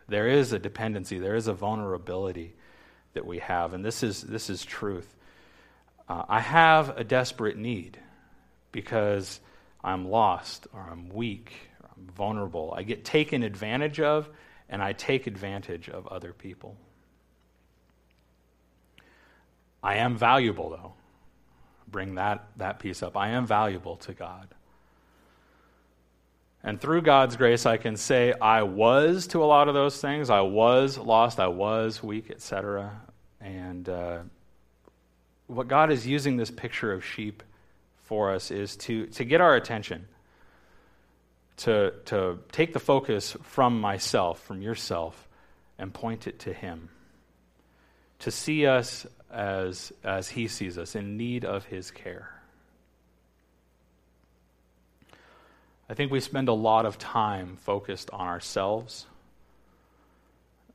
There 0.09 0.27
is 0.27 0.53
a 0.53 0.59
dependency, 0.59 1.21
there 1.21 1.37
is 1.37 1.47
a 1.47 1.53
vulnerability 1.53 2.55
that 3.13 3.25
we 3.25 3.39
have, 3.39 3.73
and 3.73 3.85
this 3.85 4.03
is, 4.03 4.23
this 4.23 4.51
is 4.51 4.65
truth. 4.65 5.15
Uh, 6.11 6.25
I 6.29 6.41
have 6.41 6.99
a 6.99 7.05
desperate 7.05 7.57
need 7.57 7.97
because 8.73 9.39
I'm 9.85 10.11
lost 10.11 10.67
or 10.73 10.81
I'm 10.91 11.09
weak 11.09 11.53
or 11.81 11.91
I'm 11.97 12.09
vulnerable. 12.09 12.75
I 12.77 12.83
get 12.83 13.05
taken 13.05 13.45
advantage 13.45 14.01
of, 14.01 14.29
and 14.69 14.83
I 14.83 14.93
take 14.93 15.29
advantage 15.29 15.89
of 15.89 16.09
other 16.09 16.33
people. 16.33 16.77
I 19.85 19.99
am 19.99 20.17
valuable, 20.17 20.71
though. 20.71 20.95
Bring 21.87 22.17
that, 22.17 22.45
that 22.57 22.81
piece 22.81 23.05
up. 23.05 23.17
I 23.17 23.29
am 23.29 23.47
valuable 23.47 23.95
to 23.99 24.13
God. 24.13 24.49
And 26.65 26.81
through 26.81 27.03
God's 27.03 27.37
grace, 27.37 27.67
I 27.67 27.77
can 27.77 27.97
say 27.97 28.33
I 28.33 28.65
was 28.65 29.29
to 29.29 29.45
a 29.45 29.47
lot 29.47 29.69
of 29.69 29.75
those 29.75 30.01
things. 30.01 30.29
I 30.29 30.41
was 30.41 30.99
lost, 30.99 31.39
I 31.39 31.47
was 31.47 32.03
weak, 32.03 32.33
etc. 32.33 33.01
And 33.41 33.89
uh, 33.89 34.19
what 35.51 35.69
God 35.69 35.91
is 35.91 36.07
using 36.07 36.37
this 36.37 36.51
picture 36.51 36.93
of 36.93 37.05
sheep 37.05 37.43
for 38.03 38.33
us 38.33 38.51
is 38.51 38.77
to, 38.77 39.07
to 39.07 39.25
get 39.25 39.41
our 39.41 39.57
attention, 39.57 40.07
to, 41.59 41.93
to 42.07 42.39
take 42.53 42.73
the 42.73 42.81
focus 42.81 43.37
from 43.43 43.81
myself, 43.81 44.41
from 44.43 44.63
yourself, 44.63 45.29
and 45.79 45.93
point 45.93 46.27
it 46.27 46.39
to 46.41 46.53
Him. 46.53 46.89
To 48.21 48.31
see 48.31 48.67
us 48.67 49.07
as, 49.33 49.93
as 50.05 50.29
He 50.29 50.47
sees 50.47 50.79
us, 50.79 50.95
in 50.95 51.17
need 51.17 51.45
of 51.45 51.65
His 51.65 51.91
care. 51.91 52.31
I 55.89 55.95
think 55.95 56.13
we 56.13 56.21
spend 56.21 56.49
a 56.49 56.53
lot 56.53 56.87
of 56.87 56.99
time 56.99 57.57
focused 57.57 58.11
on 58.13 58.29
ourselves. 58.29 59.07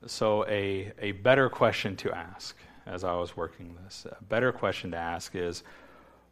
So, 0.08 0.46
a, 0.46 0.92
a 1.00 1.14
better 1.14 1.50
question 1.50 1.96
to 1.98 2.12
ask 2.12 2.56
as 2.86 3.04
I 3.04 3.14
was 3.16 3.36
working 3.36 3.76
this, 3.84 4.06
a 4.10 4.24
better 4.24 4.52
question 4.52 4.92
to 4.92 4.98
ask 4.98 5.36
is 5.36 5.64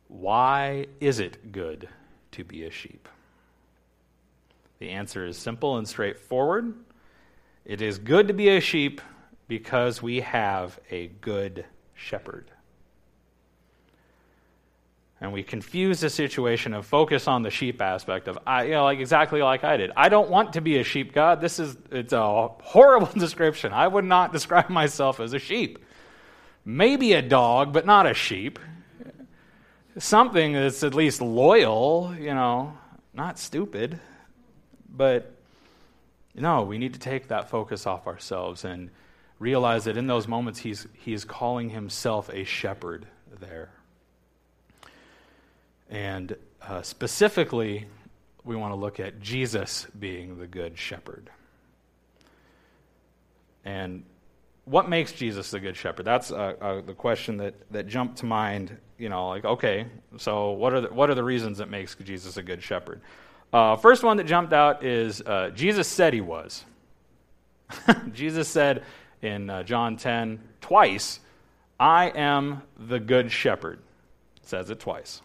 why 0.07 0.88
is 1.00 1.19
it 1.19 1.51
good 1.51 1.89
to 2.31 2.43
be 2.43 2.65
a 2.65 2.72
sheep? 2.72 3.07
The 4.79 4.89
answer 4.89 5.25
is 5.25 5.38
simple 5.38 5.77
and 5.77 5.88
straightforward. 5.88 6.74
It 7.65 7.81
is 7.81 7.98
good 7.98 8.27
to 8.27 8.33
be 8.33 8.50
a 8.50 8.60
sheep 8.60 9.01
because 9.48 10.01
we 10.01 10.22
have 10.22 10.79
a 10.91 11.07
good 11.07 11.65
shepherd. 11.95 12.51
And 15.22 15.31
we 15.31 15.41
confuse 15.41 16.01
the 16.01 16.10
situation 16.10 16.74
of 16.74 16.86
focus 16.86 17.29
on 17.29 17.43
the 17.43 17.50
sheep 17.50 17.81
aspect 17.81 18.27
of, 18.27 18.38
I, 18.45 18.65
you 18.65 18.72
know, 18.72 18.83
like 18.83 19.00
exactly 19.00 19.41
like 19.41 19.63
I 19.63 19.77
did. 19.77 19.91
I 19.95 20.10
don't 20.10 20.29
want 20.29 20.53
to 20.53 20.62
be 20.62 20.79
a 20.79 20.83
sheep, 20.83 21.13
God. 21.13 21.39
This 21.39 21.60
is, 21.60 21.77
it's 21.91 22.12
a 22.12 22.50
horrible 22.62 23.07
description. 23.17 23.72
I 23.72 23.88
would 23.88 24.03
not 24.03 24.33
describe 24.33 24.69
myself 24.69 25.22
as 25.22 25.31
a 25.31 25.39
sheep. 25.39 25.79
Maybe 26.65 27.13
a 27.13 27.22
dog, 27.22 27.74
but 27.74 27.86
not 27.86 28.05
a 28.05 28.13
sheep. 28.13 28.60
Something 29.98 30.53
that's 30.53 30.84
at 30.84 30.93
least 30.93 31.22
loyal, 31.22 32.15
you 32.17 32.34
know, 32.34 32.77
not 33.13 33.38
stupid. 33.38 34.00
But 34.89 35.34
no, 36.36 36.63
we 36.63 36.77
need 36.77 36.93
to 36.93 37.00
take 37.00 37.27
that 37.27 37.50
focus 37.50 37.86
off 37.86 38.08
ourselves 38.08 38.65
and 38.65 38.89
realize 39.39 39.86
that 39.86 39.98
in 39.98 40.08
those 40.08 40.27
moments, 40.27 40.60
he's, 40.60 40.88
he's 40.93 41.25
calling 41.25 41.70
himself 41.70 42.29
a 42.29 42.43
shepherd 42.43 43.05
there. 43.39 43.70
And 45.89 46.36
uh, 46.62 46.82
specifically, 46.82 47.88
we 48.43 48.55
want 48.55 48.72
to 48.72 48.75
look 48.75 49.00
at 49.00 49.20
Jesus 49.20 49.86
being 50.00 50.39
the 50.39 50.48
good 50.48 50.77
shepherd. 50.77 51.29
And 53.65 54.03
what 54.65 54.89
makes 54.89 55.12
Jesus 55.12 55.51
the 55.51 55.60
good 55.60 55.75
shepherd? 55.75 56.05
That's 56.05 56.32
uh, 56.32 56.53
uh, 56.62 56.82
the 56.82 56.93
question 56.93 57.38
that, 57.38 57.55
that 57.72 57.88
jumped 57.88 58.17
to 58.17 58.25
mind. 58.25 58.77
You 58.98 59.10
know, 59.10 59.27
like, 59.27 59.43
okay, 59.43 59.88
so 60.17 60.51
what 60.51 60.74
are 60.74 60.82
the, 60.82 60.88
what 60.88 61.10
are 61.10 61.15
the 61.15 61.24
reasons 61.24 61.58
that 61.58 61.70
makes 61.70 61.96
Jesus 61.96 62.38
a 62.38 62.43
good 62.43 62.63
shepherd? 62.63 63.01
Uh, 63.51 63.75
first 63.75 64.03
one 64.03 64.17
that 64.17 64.25
jumped 64.25 64.53
out 64.53 64.84
is 64.84 65.22
uh, 65.22 65.51
Jesus 65.53 65.88
said 65.88 66.13
he 66.13 66.22
was. 66.22 66.63
Jesus 68.13 68.48
said, 68.48 68.84
in 69.24 69.50
uh, 69.50 69.63
John 69.63 69.98
10 69.98 70.39
twice, 70.62 71.20
I 71.79 72.08
am 72.10 72.62
the 72.77 73.00
good 73.00 73.32
shepherd. 73.32 73.79
Says 74.43 74.70
it 74.70 74.79
twice. 74.79 75.22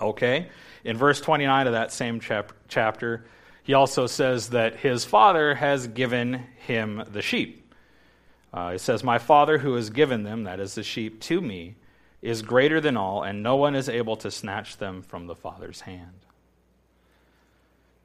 Okay? 0.00 0.48
In 0.84 0.96
verse 0.96 1.20
29 1.20 1.66
of 1.66 1.74
that 1.74 1.92
same 1.92 2.20
chap- 2.20 2.52
chapter, 2.68 3.26
he 3.62 3.74
also 3.74 4.06
says 4.06 4.50
that 4.50 4.76
his 4.76 5.04
father 5.04 5.54
has 5.54 5.86
given 5.86 6.46
him 6.66 7.04
the 7.12 7.22
sheep. 7.22 7.59
Uh, 8.52 8.72
it 8.74 8.80
says, 8.80 9.04
My 9.04 9.18
father 9.18 9.58
who 9.58 9.74
has 9.74 9.90
given 9.90 10.22
them, 10.22 10.44
that 10.44 10.60
is 10.60 10.74
the 10.74 10.82
sheep, 10.82 11.20
to 11.22 11.40
me, 11.40 11.76
is 12.22 12.42
greater 12.42 12.80
than 12.80 12.96
all, 12.96 13.22
and 13.22 13.42
no 13.42 13.56
one 13.56 13.74
is 13.74 13.88
able 13.88 14.16
to 14.16 14.30
snatch 14.30 14.76
them 14.76 15.02
from 15.02 15.26
the 15.26 15.34
father's 15.34 15.80
hand. 15.82 16.26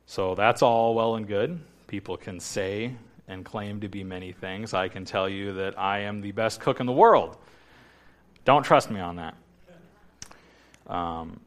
So 0.06 0.36
that's 0.36 0.62
all 0.62 0.94
well 0.94 1.16
and 1.16 1.28
good. 1.28 1.60
People 1.88 2.16
can 2.16 2.40
say 2.40 2.96
and 3.28 3.44
claim 3.44 3.82
to 3.82 3.88
be 3.88 4.04
many 4.04 4.32
things, 4.32 4.74
I 4.74 4.88
can 4.88 5.06
tell 5.06 5.28
you 5.28 5.54
that 5.54 5.80
I 5.80 6.00
am 6.00 6.22
the 6.22 6.32
best 6.32 6.60
cook 6.60 6.80
in 6.80 6.86
the 6.86 6.94
world. 6.94 7.38
Don't 8.44 8.64
trust 8.64 8.92
me 8.92 9.00
on 9.00 9.16
that. 9.16 9.36
Um, 10.88 11.40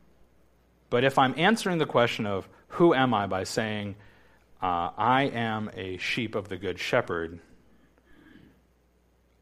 but 0.91 1.05
if 1.05 1.19
I'm 1.19 1.35
answering 1.37 1.79
the 1.79 1.87
question 1.87 2.27
of 2.27 2.49
who 2.69 2.95
am 2.95 3.15
I 3.15 3.27
by 3.27 3.45
saying, 3.45 3.95
uh, 4.61 4.91
I 4.97 5.31
am 5.33 5.71
a 5.77 5.97
sheep 5.99 6.35
of 6.35 6.49
the 6.49 6.57
good 6.57 6.81
shepherd, 6.81 7.39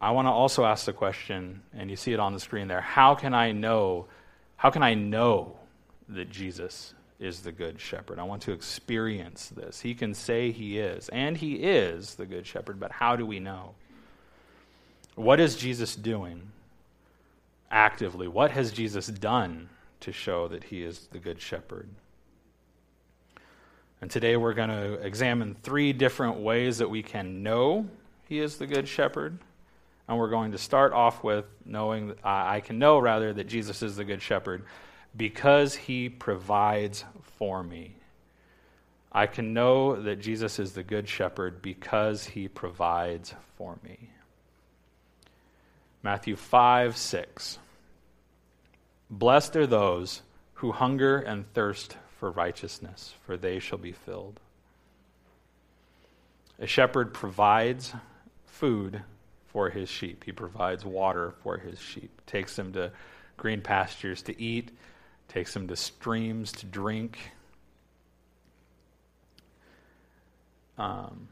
I 0.01 0.11
want 0.11 0.27
to 0.27 0.31
also 0.31 0.65
ask 0.65 0.85
the 0.85 0.93
question, 0.93 1.63
and 1.75 1.91
you 1.91 1.97
see 1.97 2.13
it 2.13 2.21
on 2.21 2.33
the 2.35 2.41
screen 2.41 2.69
there 2.69 2.81
how 2.81 3.15
can 3.15 3.35
I 3.35 3.53
know? 3.53 4.07
How 4.57 4.71
can 4.71 4.83
I 4.83 4.95
know 4.95 5.57
that 6.09 6.31
Jesus 6.31 6.95
is 7.19 7.41
the 7.41 7.53
good 7.53 7.81
shepherd. 7.81 8.19
I 8.19 8.25
want 8.25 8.43
to 8.43 8.53
experience 8.53 9.49
this. 9.49 9.81
He 9.81 9.95
can 9.95 10.15
say 10.15 10.51
he 10.51 10.79
is, 10.79 11.09
and 11.09 11.37
he 11.37 11.55
is 11.55 12.15
the 12.15 12.27
good 12.27 12.47
shepherd, 12.47 12.79
but 12.79 12.93
how 12.93 13.17
do 13.17 13.25
we 13.25 13.41
know? 13.41 13.75
What 15.15 15.41
is 15.41 15.57
Jesus 15.57 15.97
doing 15.97 16.43
actively? 17.71 18.29
What 18.29 18.51
has 18.51 18.71
Jesus 18.71 19.07
done 19.07 19.71
to 20.01 20.13
show 20.13 20.47
that 20.49 20.65
he 20.65 20.83
is 20.83 21.09
the 21.11 21.19
good 21.19 21.41
shepherd? 21.41 21.89
And 24.03 24.11
today 24.11 24.37
we're 24.37 24.53
going 24.53 24.69
to 24.69 24.95
examine 24.95 25.57
three 25.63 25.95
different 25.95 26.37
ways 26.37 26.79
that 26.79 26.91
we 26.91 27.03
can 27.03 27.43
know 27.43 27.89
he 28.29 28.41
is 28.41 28.59
the 28.59 28.67
good 28.67 28.87
shepherd. 28.87 29.39
And 30.09 30.19
we're 30.19 30.31
going 30.31 30.53
to 30.53 30.59
start 30.59 30.93
off 30.93 31.25
with 31.25 31.47
knowing, 31.65 32.13
uh, 32.13 32.15
I 32.25 32.61
can 32.61 32.79
know 32.79 32.99
rather, 32.99 33.33
that 33.33 33.49
Jesus 33.49 33.83
is 33.83 33.97
the 33.97 34.05
good 34.05 34.23
shepherd 34.23 34.65
because 35.17 35.75
he 35.75 36.09
provides 36.09 37.05
for 37.39 37.63
me. 37.63 37.97
I 39.11 39.27
can 39.27 39.55
know 39.55 40.01
that 40.03 40.21
Jesus 40.21 40.59
is 40.59 40.73
the 40.73 40.83
good 40.83 41.09
shepherd 41.09 41.63
because 41.63 42.25
he 42.25 42.49
provides 42.49 43.35
for 43.57 43.79
me. 43.83 44.11
Matthew 46.03 46.37
5 46.37 46.97
6. 46.97 47.59
Blessed 49.09 49.57
are 49.57 49.67
those 49.67 50.23
who 50.55 50.73
hunger 50.73 51.19
and 51.19 51.53
thirst 51.53 51.97
for 52.19 52.31
righteousness, 52.31 53.15
for 53.25 53.37
they 53.37 53.59
shall 53.59 53.79
be 53.79 53.93
filled. 53.93 54.39
A 56.59 56.67
shepherd 56.67 57.13
provides 57.13 57.93
food 58.45 59.03
for 59.57 59.71
his 59.71 59.89
sheep. 59.89 60.23
He 60.23 60.33
provides 60.33 60.85
water 60.85 61.33
for 61.43 61.57
his 61.57 61.81
sheep, 61.81 62.21
takes 62.27 62.57
them 62.57 62.75
to 62.75 62.93
green 63.39 63.63
pastures 63.63 64.21
to 64.25 64.39
eat, 64.39 64.71
takes 65.29 65.55
them 65.55 65.67
to 65.69 65.75
streams 65.75 66.53
to 66.53 66.67
drink. 66.67 67.19
Um, 70.77 71.29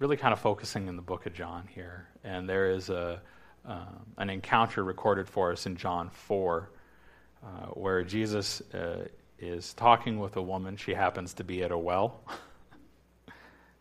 really 0.00 0.18
kind 0.18 0.34
of 0.34 0.40
focusing 0.40 0.86
in 0.86 0.96
the 0.96 1.00
book 1.00 1.24
of 1.24 1.32
John 1.32 1.66
here. 1.66 2.08
And 2.24 2.46
there 2.46 2.70
is 2.70 2.90
a, 2.90 3.22
uh, 3.66 3.86
an 4.18 4.28
encounter 4.28 4.84
recorded 4.84 5.26
for 5.26 5.50
us 5.50 5.64
in 5.64 5.76
John 5.76 6.10
4 6.10 6.68
uh, 7.42 7.46
where 7.68 8.04
Jesus 8.04 8.60
uh, 8.74 9.06
is 9.38 9.72
talking 9.72 10.20
with 10.20 10.36
a 10.36 10.42
woman. 10.42 10.76
She 10.76 10.92
happens 10.92 11.32
to 11.32 11.42
be 11.42 11.62
at 11.62 11.70
a 11.70 11.78
well. 11.78 12.20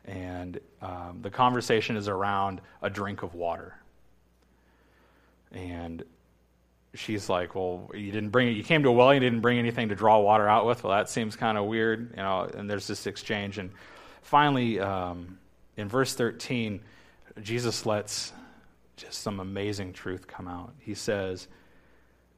And 0.06 0.60
um, 0.82 1.20
the 1.22 1.30
conversation 1.30 1.96
is 1.96 2.08
around 2.08 2.62
a 2.82 2.90
drink 2.90 3.24
of 3.24 3.36
water. 3.36 3.76
And 5.52 6.04
she's 6.94 7.30
like, 7.30 7.56
"Well, 7.56 7.90
you 7.94 8.12
didn't 8.12 8.30
bring. 8.30 8.56
You 8.56 8.64
came 8.64 8.84
to 8.84 8.90
a 8.90 8.92
well. 8.92 9.14
You 9.14 9.20
didn't 9.20 9.42
bring 9.42 9.60
anything 9.60 9.90
to 9.90 9.96
draw 9.96 10.20
water 10.20 10.48
out 10.48 10.66
with. 10.66 10.84
Well, 10.84 10.94
that 10.98 11.10
seems 11.10 11.36
kind 11.36 11.58
of 11.58 11.66
weird, 11.66 12.12
you 12.12 12.24
know." 12.24 12.50
And 12.54 12.70
there's 12.70 12.88
this 12.88 13.08
exchange, 13.08 13.58
and 13.58 13.72
finally, 14.22 14.80
um, 14.80 15.38
in 15.78 15.88
verse 15.88 16.14
13, 16.14 16.82
Jesus 17.42 17.86
lets 17.86 18.34
just 18.98 19.22
some 19.22 19.40
amazing 19.40 19.94
truth 19.94 20.28
come 20.28 20.48
out. 20.48 20.74
He 20.80 20.94
says, 20.94 21.48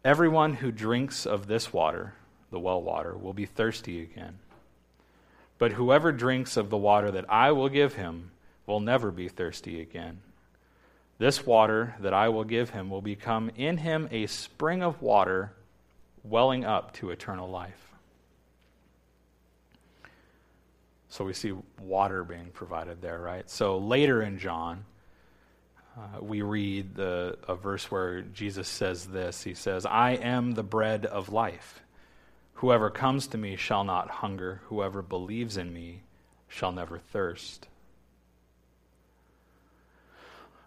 "Everyone 0.04 0.56
who 0.56 0.72
drinks 0.72 1.26
of 1.26 1.48
this 1.48 1.74
water, 1.74 2.14
the 2.52 2.60
well 2.60 2.82
water, 2.82 3.16
will 3.16 3.34
be 3.34 3.46
thirsty 3.46 4.02
again. 4.02 4.40
But 5.58 5.74
whoever 5.74 6.12
drinks 6.12 6.58
of 6.58 6.70
the 6.70 6.78
water 6.78 7.12
that 7.12 7.30
I 7.30 7.52
will 7.52 7.70
give 7.70 7.94
him 7.94 8.32
will 8.66 8.80
never 8.80 9.12
be 9.12 9.28
thirsty 9.28 9.82
again." 9.82 10.22
This 11.20 11.46
water 11.46 11.96
that 12.00 12.14
I 12.14 12.30
will 12.30 12.44
give 12.44 12.72
him 12.72 12.90
will 12.90 13.02
become 13.02 13.52
in 13.56 13.78
him 13.78 14.08
a 14.12 14.28
spring 14.28 14.82
of 14.82 15.02
water 15.02 15.54
welling 16.24 16.66
up 16.66 16.94
to 16.96 17.12
eternal 17.12 17.50
life. 17.50 17.94
So 21.10 21.24
we 21.24 21.34
see 21.34 21.54
water 21.80 22.24
being 22.24 22.48
provided 22.54 23.02
there, 23.02 23.20
right? 23.20 23.48
So 23.48 23.78
later 23.78 24.24
in 24.24 24.40
John, 24.40 24.84
uh, 25.96 26.22
we 26.22 26.42
read 26.42 26.96
the, 26.96 27.38
a 27.48 27.56
verse 27.56 27.92
where 27.92 28.22
Jesus 28.22 28.68
says 28.68 29.06
this 29.06 29.44
He 29.44 29.54
says, 29.54 29.86
I 29.86 30.12
am 30.14 30.54
the 30.54 30.64
bread 30.64 31.06
of 31.06 31.32
life. 31.32 31.83
Whoever 32.56 32.90
comes 32.90 33.28
to 33.28 33.38
me 33.38 33.56
shall 33.56 33.84
not 33.84 34.10
hunger, 34.10 34.62
whoever 34.68 35.02
believes 35.02 35.58
in 35.58 35.74
me 35.74 36.02
shall 36.48 36.72
never 36.72 36.98
thirst. 36.98 37.68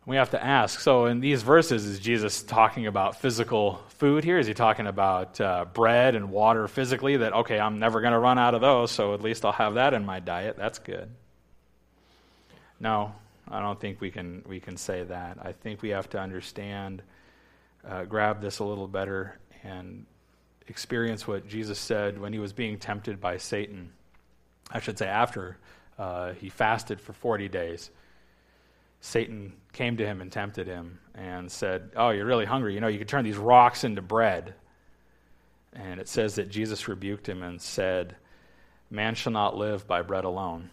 We 0.04 0.16
have 0.16 0.30
to 0.30 0.44
ask. 0.44 0.78
So 0.78 1.06
in 1.06 1.18
these 1.18 1.42
verses 1.42 1.84
is 1.84 1.98
jesus 1.98 2.42
talking 2.42 2.86
about 2.86 3.20
physical 3.20 3.80
food 3.88 4.22
here? 4.22 4.38
Is 4.38 4.46
he 4.46 4.54
talking 4.54 4.86
about 4.86 5.40
uh, 5.40 5.64
bread 5.64 6.14
and 6.14 6.30
water 6.30 6.68
physically 6.68 7.16
that 7.16 7.32
okay 7.32 7.58
i'm 7.58 7.78
never 7.78 8.00
going 8.00 8.12
to 8.12 8.18
run 8.18 8.38
out 8.38 8.54
of 8.54 8.60
those 8.60 8.92
so 8.92 9.14
at 9.14 9.20
least 9.20 9.44
i'll 9.44 9.52
have 9.52 9.74
that 9.74 9.94
in 9.94 10.04
my 10.04 10.20
diet? 10.20 10.56
That's 10.56 10.78
good. 10.78 11.10
No 12.78 13.12
i 13.48 13.60
don't 13.60 13.80
think 13.80 14.00
we 14.00 14.10
can 14.10 14.42
we 14.46 14.60
can 14.60 14.76
say 14.76 15.04
that. 15.04 15.38
I 15.40 15.52
think 15.52 15.82
we 15.82 15.90
have 15.90 16.08
to 16.10 16.20
understand 16.20 17.02
uh, 17.88 18.04
grab 18.04 18.40
this 18.40 18.58
a 18.58 18.64
little 18.64 18.88
better 18.88 19.38
and 19.62 20.06
experience 20.68 21.26
what 21.26 21.46
jesus 21.48 21.78
said 21.78 22.18
when 22.18 22.32
he 22.32 22.38
was 22.38 22.52
being 22.52 22.78
tempted 22.78 23.20
by 23.20 23.36
satan 23.36 23.90
i 24.70 24.80
should 24.80 24.98
say 24.98 25.06
after 25.06 25.56
uh, 25.98 26.32
he 26.34 26.50
fasted 26.50 27.00
for 27.00 27.14
40 27.14 27.48
days 27.48 27.90
Satan 29.00 29.52
came 29.72 29.98
to 29.98 30.04
him 30.04 30.20
and 30.20 30.32
tempted 30.32 30.66
him 30.66 30.98
and 31.14 31.50
said, 31.50 31.92
Oh, 31.96 32.10
you're 32.10 32.26
really 32.26 32.44
hungry. 32.44 32.74
You 32.74 32.80
know, 32.80 32.88
you 32.88 32.98
could 32.98 33.08
turn 33.08 33.24
these 33.24 33.36
rocks 33.36 33.84
into 33.84 34.02
bread. 34.02 34.54
And 35.72 36.00
it 36.00 36.08
says 36.08 36.36
that 36.36 36.48
Jesus 36.48 36.88
rebuked 36.88 37.28
him 37.28 37.42
and 37.42 37.60
said, 37.60 38.16
Man 38.90 39.14
shall 39.14 39.32
not 39.32 39.56
live 39.56 39.86
by 39.86 40.02
bread 40.02 40.24
alone, 40.24 40.70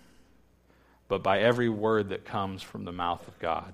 but 1.07 1.21
by 1.21 1.41
every 1.41 1.69
word 1.69 2.09
that 2.09 2.25
comes 2.25 2.63
from 2.63 2.85
the 2.85 2.91
mouth 2.91 3.27
of 3.27 3.37
God. 3.37 3.73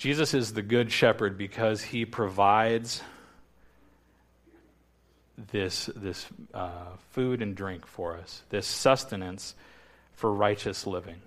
Jesus 0.00 0.32
is 0.32 0.54
the 0.54 0.62
good 0.62 0.90
shepherd 0.90 1.36
because 1.36 1.82
he 1.82 2.06
provides 2.06 3.02
this, 5.52 5.90
this 5.94 6.24
uh, 6.54 6.96
food 7.10 7.42
and 7.42 7.54
drink 7.54 7.86
for 7.86 8.16
us, 8.16 8.42
this 8.48 8.66
sustenance 8.66 9.54
for 10.14 10.32
righteous 10.32 10.86
living. 10.86 11.20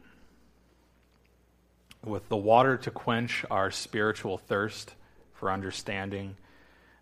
With 2.03 2.27
the 2.29 2.35
water 2.35 2.75
to 2.77 2.89
quench 2.89 3.45
our 3.51 3.69
spiritual 3.69 4.39
thirst 4.39 4.95
for 5.35 5.51
understanding, 5.51 6.35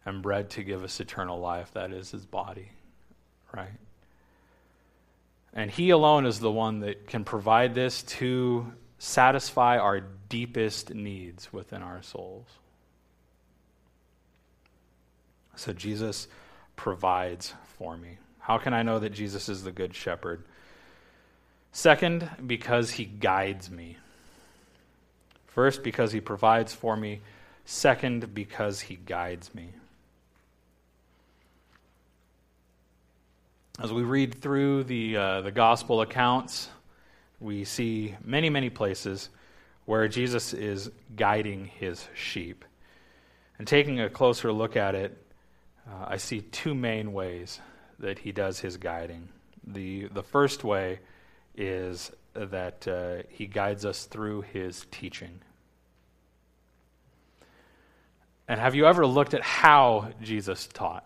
and 0.05 0.21
bread 0.21 0.49
to 0.49 0.63
give 0.63 0.83
us 0.83 0.99
eternal 0.99 1.39
life, 1.39 1.71
that 1.71 1.93
is 1.93 2.11
his 2.11 2.25
body, 2.25 2.69
right? 3.55 3.79
And 5.53 5.71
he 5.71 5.91
alone 5.91 6.25
is 6.25 6.41
the 6.41 6.51
one 6.51 6.81
that 6.81 7.07
can 7.07 7.23
provide 7.23 7.75
this 7.75 8.03
to 8.03 8.73
satisfy 9.03 9.79
our 9.79 9.99
deepest 10.29 10.93
needs 10.93 11.51
within 11.51 11.81
our 11.81 12.03
souls. 12.03 12.45
So 15.55 15.73
Jesus 15.73 16.27
provides 16.75 17.55
for 17.79 17.97
me. 17.97 18.19
How 18.37 18.59
can 18.59 18.75
I 18.75 18.83
know 18.83 18.99
that 18.99 19.09
Jesus 19.09 19.49
is 19.49 19.63
the 19.63 19.71
good 19.71 19.95
shepherd? 19.95 20.43
Second, 21.71 22.29
because 22.45 22.91
he 22.91 23.05
guides 23.05 23.71
me. 23.71 23.97
First, 25.47 25.81
because 25.81 26.11
he 26.11 26.21
provides 26.21 26.71
for 26.71 26.95
me. 26.95 27.21
Second, 27.65 28.35
because 28.35 28.81
he 28.81 28.97
guides 28.97 29.55
me. 29.55 29.69
As 33.79 33.91
we 33.91 34.03
read 34.03 34.35
through 34.35 34.83
the, 34.83 35.17
uh, 35.17 35.41
the 35.41 35.51
gospel 35.51 36.01
accounts, 36.01 36.69
we 37.41 37.63
see 37.63 38.15
many, 38.23 38.49
many 38.49 38.69
places 38.69 39.29
where 39.85 40.07
Jesus 40.07 40.53
is 40.53 40.91
guiding 41.15 41.65
his 41.65 42.07
sheep. 42.13 42.63
And 43.57 43.67
taking 43.67 43.99
a 43.99 44.09
closer 44.09 44.51
look 44.51 44.77
at 44.77 44.95
it, 44.95 45.17
uh, 45.87 46.05
I 46.07 46.17
see 46.17 46.41
two 46.41 46.75
main 46.75 47.13
ways 47.13 47.59
that 47.99 48.19
he 48.19 48.31
does 48.31 48.59
his 48.59 48.77
guiding. 48.77 49.27
The, 49.65 50.07
the 50.07 50.23
first 50.23 50.63
way 50.63 50.99
is 51.55 52.11
that 52.33 52.87
uh, 52.87 53.23
he 53.29 53.47
guides 53.47 53.85
us 53.85 54.05
through 54.05 54.41
his 54.41 54.85
teaching. 54.91 55.41
And 58.47 58.59
have 58.59 58.75
you 58.75 58.85
ever 58.85 59.05
looked 59.05 59.33
at 59.33 59.41
how 59.41 60.11
Jesus 60.21 60.67
taught? 60.67 61.05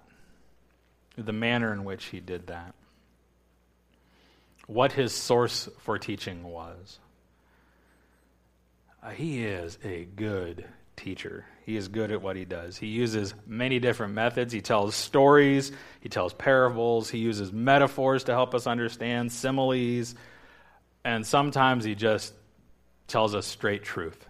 The 1.17 1.33
manner 1.33 1.71
in 1.73 1.83
which 1.83 2.05
he 2.05 2.19
did 2.19 2.47
that? 2.47 2.73
What 4.67 4.91
his 4.91 5.13
source 5.13 5.69
for 5.79 5.97
teaching 5.97 6.43
was? 6.43 6.99
Uh, 9.03 9.11
he 9.11 9.43
is 9.45 9.77
a 9.83 10.05
good 10.05 10.65
teacher. 10.95 11.45
He 11.65 11.75
is 11.77 11.87
good 11.87 12.11
at 12.11 12.21
what 12.21 12.35
he 12.35 12.45
does. 12.45 12.77
He 12.77 12.87
uses 12.87 13.33
many 13.45 13.79
different 13.79 14.13
methods. 14.13 14.53
He 14.53 14.61
tells 14.61 14.95
stories, 14.95 15.71
he 15.99 16.09
tells 16.09 16.33
parables, 16.33 17.09
he 17.09 17.19
uses 17.19 17.51
metaphors 17.51 18.23
to 18.25 18.33
help 18.33 18.55
us 18.55 18.65
understand, 18.65 19.31
similes, 19.31 20.15
and 21.03 21.25
sometimes 21.25 21.83
he 21.83 21.95
just 21.95 22.33
tells 23.07 23.35
us 23.35 23.45
straight 23.45 23.83
truth. 23.83 24.25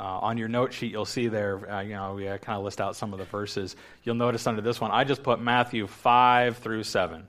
Uh, 0.00 0.18
on 0.22 0.38
your 0.38 0.48
note 0.48 0.72
sheet, 0.72 0.90
you'll 0.90 1.04
see 1.04 1.28
there, 1.28 1.70
uh, 1.70 1.82
you 1.82 1.92
know, 1.92 2.14
we 2.14 2.26
uh, 2.26 2.38
kind 2.38 2.56
of 2.56 2.64
list 2.64 2.80
out 2.80 2.96
some 2.96 3.12
of 3.12 3.18
the 3.18 3.26
verses. 3.26 3.76
You'll 4.02 4.14
notice 4.14 4.46
under 4.46 4.62
this 4.62 4.80
one, 4.80 4.90
I 4.90 5.04
just 5.04 5.22
put 5.22 5.42
Matthew 5.42 5.86
5 5.86 6.56
through 6.56 6.84
7. 6.84 7.28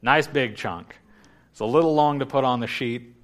Nice 0.00 0.28
big 0.28 0.54
chunk. 0.54 0.94
It's 1.50 1.58
a 1.58 1.64
little 1.64 1.92
long 1.92 2.20
to 2.20 2.26
put 2.26 2.44
on 2.44 2.60
the 2.60 2.68
sheet, 2.68 3.16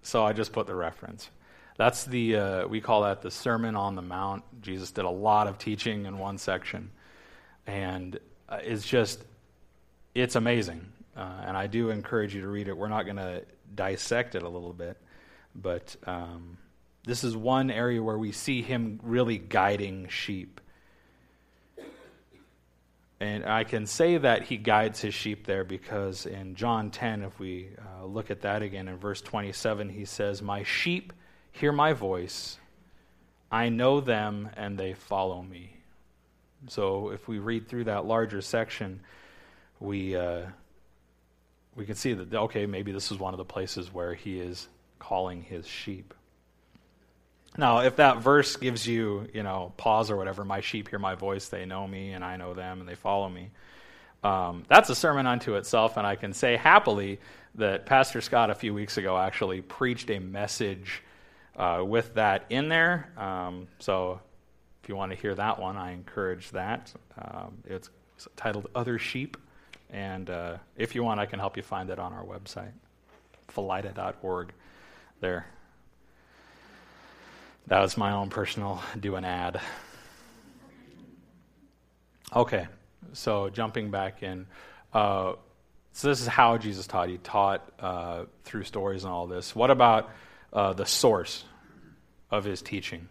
so 0.00 0.24
I 0.24 0.32
just 0.32 0.54
put 0.54 0.66
the 0.66 0.74
reference. 0.74 1.28
That's 1.76 2.06
the, 2.06 2.36
uh, 2.36 2.66
we 2.68 2.80
call 2.80 3.02
that 3.02 3.20
the 3.20 3.30
Sermon 3.30 3.76
on 3.76 3.94
the 3.96 4.02
Mount. 4.02 4.44
Jesus 4.62 4.92
did 4.92 5.04
a 5.04 5.10
lot 5.10 5.46
of 5.46 5.58
teaching 5.58 6.06
in 6.06 6.16
one 6.16 6.38
section. 6.38 6.90
And 7.66 8.18
uh, 8.48 8.60
is 8.64 8.82
just, 8.82 9.22
it's 10.14 10.36
amazing. 10.36 10.86
Uh, 11.14 11.42
and 11.44 11.54
I 11.54 11.66
do 11.66 11.90
encourage 11.90 12.34
you 12.34 12.40
to 12.40 12.48
read 12.48 12.68
it. 12.68 12.76
We're 12.78 12.88
not 12.88 13.02
going 13.02 13.16
to 13.16 13.44
dissect 13.74 14.36
it 14.36 14.42
a 14.42 14.48
little 14.48 14.72
bit, 14.72 14.96
but 15.54 15.94
um, 16.06 16.56
this 17.04 17.24
is 17.24 17.36
one 17.36 17.70
area 17.70 18.02
where 18.02 18.18
we 18.18 18.32
see 18.32 18.62
him 18.62 19.00
really 19.02 19.38
guiding 19.38 20.08
sheep. 20.08 20.60
And 23.20 23.44
I 23.44 23.64
can 23.64 23.86
say 23.86 24.16
that 24.18 24.44
he 24.44 24.56
guides 24.56 25.00
his 25.00 25.12
sheep 25.12 25.44
there 25.44 25.64
because 25.64 26.26
in 26.26 26.54
John 26.54 26.90
10, 26.90 27.22
if 27.24 27.38
we 27.40 27.68
uh, 27.78 28.04
look 28.04 28.30
at 28.30 28.42
that 28.42 28.62
again 28.62 28.86
in 28.86 28.96
verse 28.96 29.20
27, 29.20 29.88
he 29.88 30.04
says, 30.04 30.40
My 30.40 30.62
sheep 30.62 31.12
hear 31.50 31.72
my 31.72 31.94
voice. 31.94 32.58
I 33.50 33.70
know 33.70 34.00
them 34.00 34.50
and 34.56 34.78
they 34.78 34.94
follow 34.94 35.42
me. 35.42 35.72
So 36.68 37.10
if 37.10 37.26
we 37.26 37.38
read 37.38 37.68
through 37.68 37.84
that 37.84 38.04
larger 38.04 38.40
section, 38.40 39.00
we 39.80 40.16
uh, 40.16 40.42
we 41.76 41.86
can 41.86 41.94
see 41.94 42.12
that 42.12 42.34
okay, 42.34 42.66
maybe 42.66 42.92
this 42.92 43.12
is 43.12 43.18
one 43.18 43.32
of 43.34 43.38
the 43.38 43.44
places 43.44 43.92
where 43.92 44.14
he 44.14 44.40
is 44.40 44.68
calling 44.98 45.42
his 45.42 45.66
sheep. 45.66 46.14
Now, 47.58 47.80
if 47.80 47.96
that 47.96 48.18
verse 48.18 48.54
gives 48.54 48.86
you, 48.86 49.28
you 49.34 49.42
know, 49.42 49.72
pause 49.76 50.12
or 50.12 50.16
whatever, 50.16 50.44
my 50.44 50.60
sheep 50.60 50.88
hear 50.88 51.00
my 51.00 51.16
voice, 51.16 51.48
they 51.48 51.66
know 51.66 51.86
me, 51.86 52.12
and 52.12 52.24
I 52.24 52.36
know 52.36 52.54
them, 52.54 52.78
and 52.78 52.88
they 52.88 52.94
follow 52.94 53.28
me. 53.28 53.50
Um, 54.22 54.64
that's 54.68 54.88
a 54.90 54.94
sermon 54.94 55.26
unto 55.26 55.56
itself, 55.56 55.96
and 55.96 56.06
I 56.06 56.14
can 56.14 56.32
say 56.32 56.56
happily 56.56 57.18
that 57.56 57.84
Pastor 57.84 58.20
Scott 58.20 58.50
a 58.50 58.54
few 58.54 58.72
weeks 58.72 58.96
ago 58.96 59.18
actually 59.18 59.60
preached 59.60 60.08
a 60.08 60.20
message 60.20 61.02
uh, 61.56 61.82
with 61.84 62.14
that 62.14 62.46
in 62.48 62.68
there. 62.68 63.12
Um, 63.16 63.66
so 63.80 64.20
if 64.82 64.88
you 64.88 64.94
want 64.94 65.10
to 65.10 65.18
hear 65.18 65.34
that 65.34 65.58
one, 65.58 65.76
I 65.76 65.92
encourage 65.92 66.52
that. 66.52 66.92
Um, 67.20 67.58
it's 67.64 67.90
titled 68.36 68.68
Other 68.76 69.00
Sheep. 69.00 69.36
And 69.90 70.30
uh, 70.30 70.58
if 70.76 70.94
you 70.94 71.02
want, 71.02 71.18
I 71.18 71.26
can 71.26 71.40
help 71.40 71.56
you 71.56 71.64
find 71.64 71.90
it 71.90 71.98
on 71.98 72.12
our 72.12 72.24
website, 72.24 72.72
felida.org. 73.48 74.52
There. 75.20 75.46
That 77.68 77.80
was 77.80 77.98
my 77.98 78.12
own 78.12 78.30
personal 78.30 78.82
do 78.98 79.16
an 79.16 79.26
ad. 79.26 79.60
Okay, 82.34 82.66
so 83.12 83.50
jumping 83.50 83.90
back 83.90 84.22
in. 84.22 84.46
Uh, 84.94 85.34
so 85.92 86.08
this 86.08 86.22
is 86.22 86.26
how 86.26 86.56
Jesus 86.56 86.86
taught. 86.86 87.10
He 87.10 87.18
taught 87.18 87.70
uh, 87.78 88.24
through 88.44 88.64
stories 88.64 89.04
and 89.04 89.12
all 89.12 89.26
this. 89.26 89.54
What 89.54 89.70
about 89.70 90.08
uh, 90.50 90.72
the 90.72 90.86
source 90.86 91.44
of 92.30 92.44
his 92.44 92.62
teaching? 92.62 93.06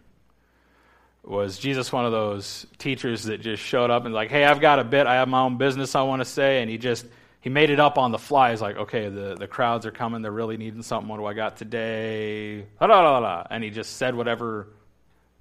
Was 1.23 1.59
Jesus 1.59 1.91
one 1.91 2.05
of 2.05 2.11
those 2.11 2.65
teachers 2.79 3.25
that 3.25 3.41
just 3.41 3.61
showed 3.61 3.91
up 3.91 4.05
and 4.05 4.13
like, 4.13 4.31
hey, 4.31 4.43
I've 4.43 4.59
got 4.59 4.79
a 4.79 4.83
bit, 4.83 5.05
I 5.05 5.15
have 5.15 5.27
my 5.27 5.41
own 5.41 5.57
business 5.57 5.93
I 5.93 6.01
want 6.01 6.21
to 6.21 6.25
say, 6.25 6.63
and 6.63 6.71
he 6.71 6.79
just 6.79 7.05
he 7.41 7.49
made 7.49 7.69
it 7.69 7.79
up 7.79 7.97
on 7.97 8.11
the 8.11 8.17
fly. 8.17 8.51
He's 8.51 8.61
like, 8.61 8.77
okay, 8.77 9.09
the, 9.09 9.35
the 9.35 9.47
crowds 9.47 9.85
are 9.85 9.91
coming, 9.91 10.21
they're 10.21 10.31
really 10.31 10.57
needing 10.57 10.81
something. 10.81 11.07
What 11.07 11.17
do 11.17 11.25
I 11.25 11.33
got 11.33 11.57
today? 11.57 12.65
And 12.79 13.63
he 13.63 13.69
just 13.69 13.97
said 13.97 14.15
whatever 14.15 14.67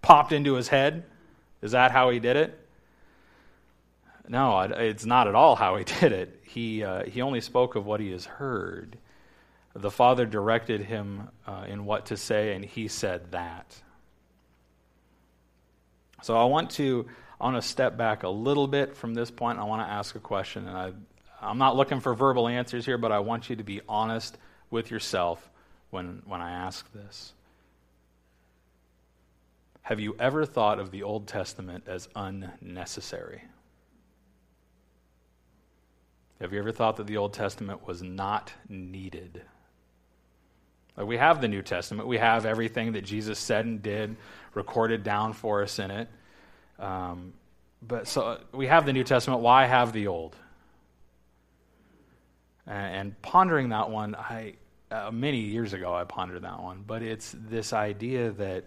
popped 0.03 0.33
into 0.33 0.55
his 0.55 0.69
head. 0.69 1.05
Is 1.63 1.73
that 1.73 1.91
how 1.91 2.11
he 2.11 2.21
did 2.21 2.37
it? 2.37 2.59
No, 4.29 4.61
it's 4.61 5.05
not 5.05 5.29
at 5.29 5.35
all 5.35 5.57
how 5.57 5.77
he 5.77 5.85
did 6.01 6.13
it. 6.13 6.41
He, 6.45 6.83
uh, 6.83 7.05
he 7.05 7.23
only 7.23 7.41
spoke 7.41 7.75
of 7.75 7.87
what 7.87 8.01
he 8.01 8.11
has 8.13 8.25
heard. 8.25 8.99
The 9.75 9.91
Father 9.91 10.25
directed 10.25 10.81
him 10.81 11.29
uh, 11.47 11.65
in 11.69 11.85
what 11.85 12.07
to 12.07 12.17
say, 12.17 12.55
and 12.55 12.65
he 12.65 12.89
said 12.89 13.33
that. 13.33 13.75
So 16.23 16.37
I 16.37 16.45
want 16.45 16.71
to 16.73 17.07
I 17.41 17.45
want 17.45 17.63
to 17.63 17.69
step 17.69 17.99
back 17.99 18.23
a 18.23 18.29
little 18.29 18.67
bit 18.67 18.97
from 18.97 19.13
this 19.13 19.31
point. 19.31 19.59
I 19.59 19.65
want 19.65 19.87
to 19.87 19.93
ask 19.93 20.15
a 20.15 20.21
question, 20.21 20.67
and 20.67 20.77
I, 20.77 20.93
I'm 21.41 21.59
not 21.59 21.77
looking 21.77 22.01
for 22.01 22.15
verbal 22.15 22.49
answers 22.49 22.87
here, 22.87 22.99
but 22.99 23.13
I 23.13 23.19
want 23.19 23.51
you 23.51 23.57
to 23.57 23.65
be 23.65 23.81
honest 23.89 24.39
with 24.71 24.91
yourself 24.91 25.49
when 25.91 26.23
when 26.27 26.41
I 26.41 26.51
ask 26.51 26.91
this. 26.93 27.33
Have 29.83 30.01
you 30.01 30.17
ever 30.19 30.45
thought 30.45 30.81
of 30.81 30.91
the 30.91 31.05
Old 31.05 31.29
Testament 31.29 31.85
as 31.87 32.09
unnecessary? 32.17 33.45
Have 36.41 36.53
you 36.53 36.59
ever 36.59 36.73
thought 36.73 36.97
that 36.97 37.07
the 37.07 37.17
Old 37.17 37.33
Testament 37.33 37.87
was 37.87 38.03
not 38.03 38.53
needed? 38.69 39.43
Like 40.97 41.07
we 41.07 41.17
have 41.19 41.41
the 41.41 41.49
New 41.49 41.63
Testament. 41.63 42.09
We 42.09 42.19
have 42.19 42.47
everything 42.47 42.93
that 42.93 43.03
Jesus 43.03 43.39
said 43.39 43.65
and 43.65 43.83
did 43.83 44.17
recorded 44.55 45.05
down 45.05 45.35
for 45.35 45.63
us 45.63 45.79
in 45.79 45.91
it. 45.91 46.09
Um, 46.79 47.35
but 47.81 48.09
so 48.09 48.41
we 48.53 48.67
have 48.67 48.87
the 48.87 48.93
New 48.93 49.05
Testament. 49.05 49.41
Why 49.41 49.67
have 49.67 49.93
the 49.93 50.09
Old? 50.09 50.35
And, 52.67 53.21
pondering 53.23 53.69
that 53.71 53.91
one, 53.91 54.15
I 54.15 54.55
uh, 54.91 55.11
many 55.11 55.39
years 55.39 55.73
ago 55.73 55.95
I 55.95 56.05
pondered 56.05 56.43
that 56.43 56.63
one. 56.63 56.85
But 56.87 57.03
it's 57.03 57.35
this 57.49 57.73
idea 57.73 58.31
that 58.33 58.65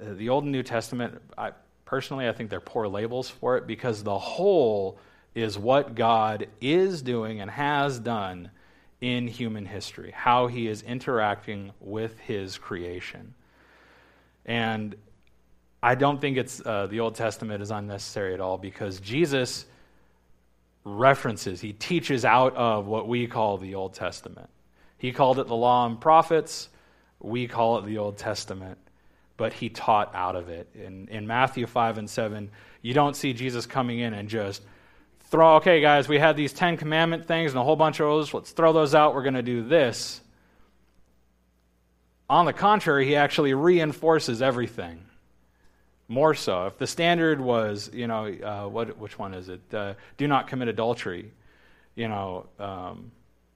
uh, 0.00 0.14
the 0.14 0.28
Old 0.28 0.44
and 0.44 0.52
New 0.52 0.62
Testament. 0.62 1.20
I 1.36 1.52
personally 1.84 2.28
I 2.28 2.32
think 2.32 2.50
they're 2.50 2.60
poor 2.60 2.86
labels 2.86 3.28
for 3.28 3.56
it 3.56 3.66
because 3.66 4.02
the 4.02 4.18
whole 4.18 4.98
is 5.34 5.58
what 5.58 5.94
God 5.94 6.48
is 6.60 7.02
doing 7.02 7.40
and 7.40 7.50
has 7.50 7.98
done 7.98 8.50
in 9.00 9.26
human 9.26 9.64
history, 9.64 10.12
how 10.14 10.46
he 10.46 10.66
is 10.66 10.82
interacting 10.82 11.72
with 11.80 12.18
his 12.18 12.58
creation. 12.58 13.34
And 14.44 14.94
I 15.82 15.94
don't 15.94 16.20
think 16.20 16.36
it's 16.36 16.60
uh, 16.64 16.86
the 16.86 17.00
Old 17.00 17.14
Testament 17.14 17.62
is 17.62 17.70
unnecessary 17.70 18.34
at 18.34 18.40
all 18.40 18.58
because 18.58 19.00
Jesus 19.00 19.64
references, 20.84 21.60
he 21.60 21.72
teaches 21.72 22.24
out 22.24 22.56
of 22.56 22.86
what 22.86 23.08
we 23.08 23.26
call 23.26 23.58
the 23.58 23.74
Old 23.74 23.94
Testament. 23.94 24.48
He 24.98 25.12
called 25.12 25.38
it 25.38 25.46
the 25.46 25.56
law 25.56 25.86
and 25.86 26.00
prophets. 26.00 26.68
We 27.20 27.46
call 27.46 27.78
it 27.78 27.86
the 27.86 27.98
Old 27.98 28.16
Testament, 28.18 28.78
but 29.36 29.52
he 29.52 29.68
taught 29.68 30.14
out 30.14 30.36
of 30.36 30.48
it. 30.48 30.68
In, 30.74 31.08
in 31.08 31.26
Matthew 31.26 31.66
5 31.66 31.98
and 31.98 32.08
7, 32.08 32.50
you 32.82 32.94
don't 32.94 33.14
see 33.14 33.32
Jesus 33.32 33.66
coming 33.66 33.98
in 33.98 34.14
and 34.14 34.28
just 34.28 34.62
throw, 35.30 35.56
okay, 35.56 35.80
guys, 35.80 36.08
we 36.08 36.18
had 36.18 36.36
these 36.36 36.52
Ten 36.52 36.76
Commandment 36.76 37.26
things 37.26 37.52
and 37.52 37.60
a 37.60 37.64
whole 37.64 37.76
bunch 37.76 38.00
of 38.00 38.06
those. 38.06 38.34
Let's 38.34 38.50
throw 38.52 38.72
those 38.72 38.94
out. 38.94 39.14
We're 39.14 39.22
going 39.22 39.34
to 39.34 39.42
do 39.42 39.62
this. 39.62 40.20
On 42.28 42.46
the 42.46 42.52
contrary, 42.52 43.06
he 43.06 43.16
actually 43.16 43.54
reinforces 43.54 44.40
everything. 44.40 45.04
More 46.10 46.34
so. 46.34 46.66
If 46.66 46.76
the 46.76 46.88
standard 46.88 47.40
was, 47.40 47.88
you 47.94 48.08
know, 48.08 48.26
uh, 48.26 48.68
what, 48.68 48.98
which 48.98 49.16
one 49.16 49.32
is 49.32 49.48
it? 49.48 49.60
Uh, 49.72 49.94
do 50.16 50.26
not 50.26 50.48
commit 50.48 50.66
adultery. 50.66 51.30
You 51.94 52.08
know, 52.08 52.46
um, 52.58 53.12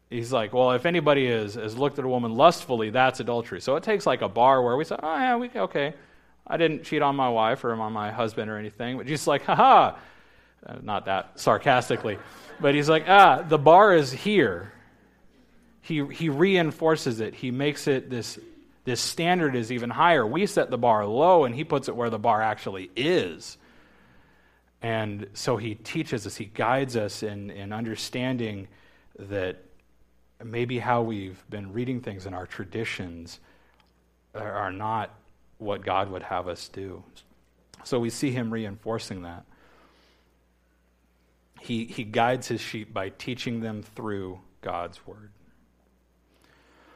he's 0.08 0.32
like, 0.32 0.52
well, 0.52 0.70
if 0.70 0.86
anybody 0.86 1.28
has, 1.28 1.54
has 1.54 1.76
looked 1.76 1.98
at 1.98 2.04
a 2.04 2.08
woman 2.08 2.36
lustfully, 2.36 2.90
that's 2.90 3.18
adultery. 3.18 3.60
So 3.60 3.74
it 3.74 3.82
takes 3.82 4.06
like 4.06 4.22
a 4.22 4.28
bar 4.28 4.62
where 4.62 4.76
we 4.76 4.84
say, 4.84 4.94
oh, 5.02 5.16
yeah, 5.16 5.36
we, 5.36 5.50
okay. 5.56 5.94
I 6.46 6.56
didn't 6.56 6.84
cheat 6.84 7.02
on 7.02 7.16
my 7.16 7.28
wife 7.28 7.64
or 7.64 7.72
on 7.72 7.92
my 7.92 8.12
husband 8.12 8.48
or 8.48 8.56
anything. 8.56 8.98
But 8.98 9.08
Jesus 9.08 9.26
like, 9.26 9.42
haha, 9.42 9.96
uh, 10.64 10.76
not 10.80 11.06
that 11.06 11.40
sarcastically, 11.40 12.18
but 12.60 12.76
he's 12.76 12.88
like, 12.88 13.08
ah, 13.08 13.42
the 13.42 13.58
bar 13.58 13.96
is 13.96 14.12
here. 14.12 14.72
He, 15.80 16.06
he 16.06 16.28
reinforces 16.28 17.18
it. 17.18 17.34
He 17.34 17.50
makes 17.50 17.88
it 17.88 18.10
this, 18.10 18.38
this 18.84 19.00
standard 19.00 19.56
is 19.56 19.72
even 19.72 19.90
higher. 19.90 20.26
We 20.26 20.46
set 20.46 20.70
the 20.70 20.78
bar 20.78 21.06
low, 21.06 21.44
and 21.44 21.54
he 21.54 21.64
puts 21.64 21.88
it 21.88 21.96
where 21.96 22.10
the 22.10 22.18
bar 22.18 22.42
actually 22.42 22.90
is. 22.94 23.56
And 24.82 25.28
so 25.32 25.56
he 25.56 25.74
teaches 25.74 26.26
us, 26.26 26.36
he 26.36 26.44
guides 26.44 26.96
us 26.96 27.22
in, 27.22 27.50
in 27.50 27.72
understanding 27.72 28.68
that 29.18 29.62
maybe 30.42 30.78
how 30.78 31.02
we've 31.02 31.42
been 31.48 31.72
reading 31.72 32.00
things 32.00 32.26
in 32.26 32.34
our 32.34 32.46
traditions 32.46 33.40
are 34.34 34.72
not 34.72 35.14
what 35.58 35.82
God 35.82 36.10
would 36.10 36.22
have 36.24 36.48
us 36.48 36.68
do. 36.68 37.02
So 37.84 37.98
we 37.98 38.10
see 38.10 38.30
him 38.30 38.52
reinforcing 38.52 39.22
that 39.22 39.44
he, 41.64 41.86
he 41.86 42.04
guides 42.04 42.46
his 42.46 42.60
sheep 42.60 42.92
by 42.92 43.08
teaching 43.08 43.60
them 43.60 43.82
through 43.82 44.38
God's 44.60 45.06
word. 45.06 45.30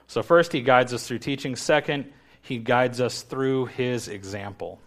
So, 0.09 0.23
first, 0.23 0.53
he 0.53 0.63
guides 0.63 0.93
us 0.93 1.07
through 1.07 1.19
teaching. 1.19 1.55
Second, 1.55 2.11
he 2.41 2.59
guides 2.59 3.01
us 3.01 3.23
through 3.23 3.67
his 3.67 4.09
example. 4.09 4.81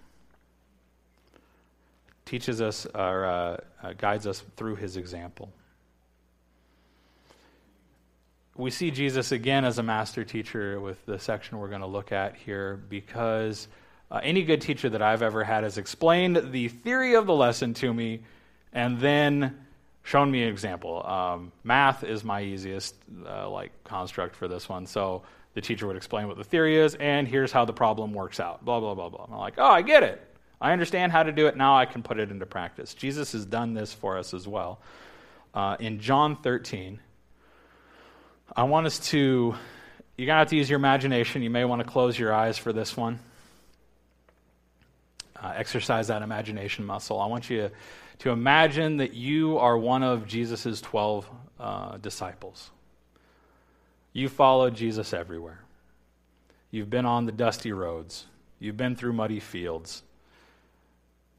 Teaches 2.26 2.60
us 2.60 2.88
or 2.88 3.26
uh, 3.26 3.58
uh, 3.84 3.94
guides 3.94 4.26
us 4.26 4.44
through 4.58 4.76
his 4.76 4.98
example. 4.98 5.52
We 8.56 8.72
see 8.72 8.90
Jesus 8.92 9.32
again 9.32 9.64
as 9.64 9.78
a 9.78 9.84
master 9.84 10.24
teacher 10.24 10.80
with 10.80 11.06
the 11.06 11.20
section 11.20 11.60
we're 11.60 11.70
going 11.70 11.82
to 11.82 11.88
look 11.88 12.12
at 12.12 12.36
here 12.36 12.82
because 12.90 13.68
uh, 14.10 14.20
any 14.24 14.44
good 14.44 14.62
teacher 14.62 14.90
that 14.90 15.02
I've 15.02 15.22
ever 15.22 15.44
had 15.44 15.64
has 15.64 15.78
explained 15.78 16.52
the 16.52 16.68
theory 16.68 17.14
of 17.14 17.28
the 17.28 17.34
lesson 17.34 17.74
to 17.76 17.94
me 17.94 18.22
and 18.74 19.00
then 19.00 19.58
shown 20.04 20.32
me 20.32 20.44
an 20.44 20.50
example. 20.50 21.06
Um, 21.06 21.52
math 21.64 22.04
is 22.04 22.24
my 22.24 22.42
easiest 22.42 22.96
uh, 23.26 23.50
like 23.50 23.72
construct 23.84 24.36
for 24.36 24.48
this 24.48 24.68
one. 24.68 24.86
So 24.86 25.24
the 25.54 25.62
teacher 25.62 25.88
would 25.88 25.98
explain 25.98 26.28
what 26.28 26.38
the 26.38 26.44
theory 26.44 26.78
is, 26.78 26.96
and 26.96 27.28
here's 27.28 27.52
how 27.52 27.66
the 27.66 27.74
problem 27.74 28.14
works 28.14 28.40
out. 28.40 28.64
Blah 28.64 28.80
blah 28.80 28.96
blah 28.96 29.10
blah. 29.10 29.26
I'm 29.30 29.38
like, 29.38 29.56
oh, 29.58 29.66
I 29.66 29.82
get 29.82 30.04
it. 30.04 30.22
I 30.60 30.74
understand 30.74 31.12
how 31.12 31.24
to 31.24 31.32
do 31.32 31.48
it. 31.48 31.58
Now 31.58 31.78
I 31.78 31.86
can 31.86 32.04
put 32.04 32.20
it 32.20 32.32
into 32.32 32.46
practice. 32.46 32.94
Jesus 32.94 33.32
has 33.32 33.46
done 33.46 33.74
this 33.74 33.94
for 33.94 34.18
us 34.18 34.34
as 34.34 34.48
well. 34.48 34.80
Uh, 35.54 35.76
in 35.80 36.00
John 36.00 36.38
13, 36.38 37.00
I 38.56 38.64
want 38.64 38.86
us 38.86 39.00
to. 39.10 39.56
You're 40.18 40.28
gonna 40.28 40.40
have 40.40 40.50
to 40.50 40.56
use 40.56 40.70
your 40.70 40.78
imagination. 40.78 41.42
You 41.42 41.50
may 41.50 41.66
want 41.66 41.82
to 41.82 41.88
close 41.88 42.18
your 42.18 42.34
eyes 42.34 42.58
for 42.58 42.72
this 42.72 42.96
one. 42.96 43.20
Uh, 45.42 45.54
exercise 45.56 46.08
that 46.08 46.22
imagination 46.22 46.86
muscle. 46.86 47.20
I 47.20 47.26
want 47.26 47.50
you 47.50 47.58
to 47.62 47.72
to 48.22 48.30
imagine 48.30 48.98
that 48.98 49.16
you 49.16 49.58
are 49.58 49.76
one 49.76 50.04
of 50.04 50.28
Jesus' 50.28 50.80
12 50.80 51.28
uh, 51.60 51.98
disciples. 51.98 52.70
You 54.14 54.30
followed 54.30 54.76
Jesus 54.76 55.12
everywhere. 55.12 55.62
You've 56.70 56.92
been 56.92 57.08
on 57.08 57.26
the 57.26 57.32
dusty 57.32 57.72
roads. 57.72 58.28
You've 58.60 58.78
been 58.78 58.96
through 58.96 59.14
muddy 59.14 59.40
fields. 59.40 60.04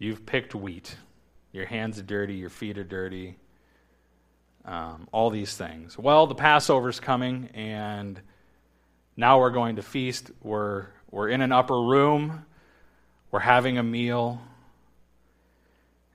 You've 0.01 0.27
picked 0.27 0.57
wheat. 0.57 0.97
Your 1.53 1.67
hands 1.67 2.01
are 2.01 2.03
dirty. 2.03 2.35
Your 2.35 2.51
feet 2.51 2.77
are 2.77 2.85
dirty. 2.85 3.37
Um, 4.65 5.07
all 5.13 5.31
these 5.31 5.57
things. 5.57 5.97
Well, 5.97 6.27
the 6.27 6.35
Passover's 6.35 6.99
coming, 6.99 7.49
and 7.55 8.21
now 9.17 9.39
we're 9.39 9.51
going 9.51 9.77
to 9.77 9.83
feast. 9.83 10.33
We're, 10.43 10.87
we're 11.13 11.29
in 11.29 11.43
an 11.43 11.53
upper 11.53 11.81
room. 11.81 12.45
We're 13.31 13.39
having 13.39 13.79
a 13.79 13.85
meal 13.85 14.43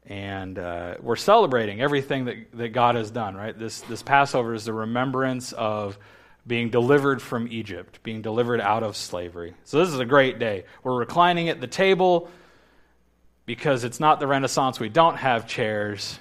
and 0.07 0.57
uh, 0.57 0.95
we're 1.01 1.15
celebrating 1.17 1.81
everything 1.81 2.25
that, 2.25 2.37
that 2.53 2.69
God 2.69 2.95
has 2.95 3.11
done, 3.11 3.35
right? 3.35 3.57
This, 3.57 3.81
this 3.81 4.01
Passover 4.01 4.53
is 4.53 4.65
the 4.65 4.73
remembrance 4.73 5.51
of 5.51 5.99
being 6.47 6.69
delivered 6.69 7.21
from 7.21 7.47
Egypt, 7.51 7.99
being 8.03 8.21
delivered 8.21 8.61
out 8.61 8.81
of 8.81 8.95
slavery. 8.95 9.53
So 9.65 9.79
this 9.79 9.89
is 9.89 9.99
a 9.99 10.05
great 10.05 10.39
day. 10.39 10.63
We're 10.81 10.97
reclining 10.97 11.49
at 11.49 11.59
the 11.59 11.67
table. 11.67 12.29
because 13.47 13.85
it's 13.85 13.99
not 13.99 14.19
the 14.19 14.27
Renaissance. 14.27 14.79
We 14.79 14.89
don't 14.89 15.15
have 15.15 15.47
chairs, 15.47 16.19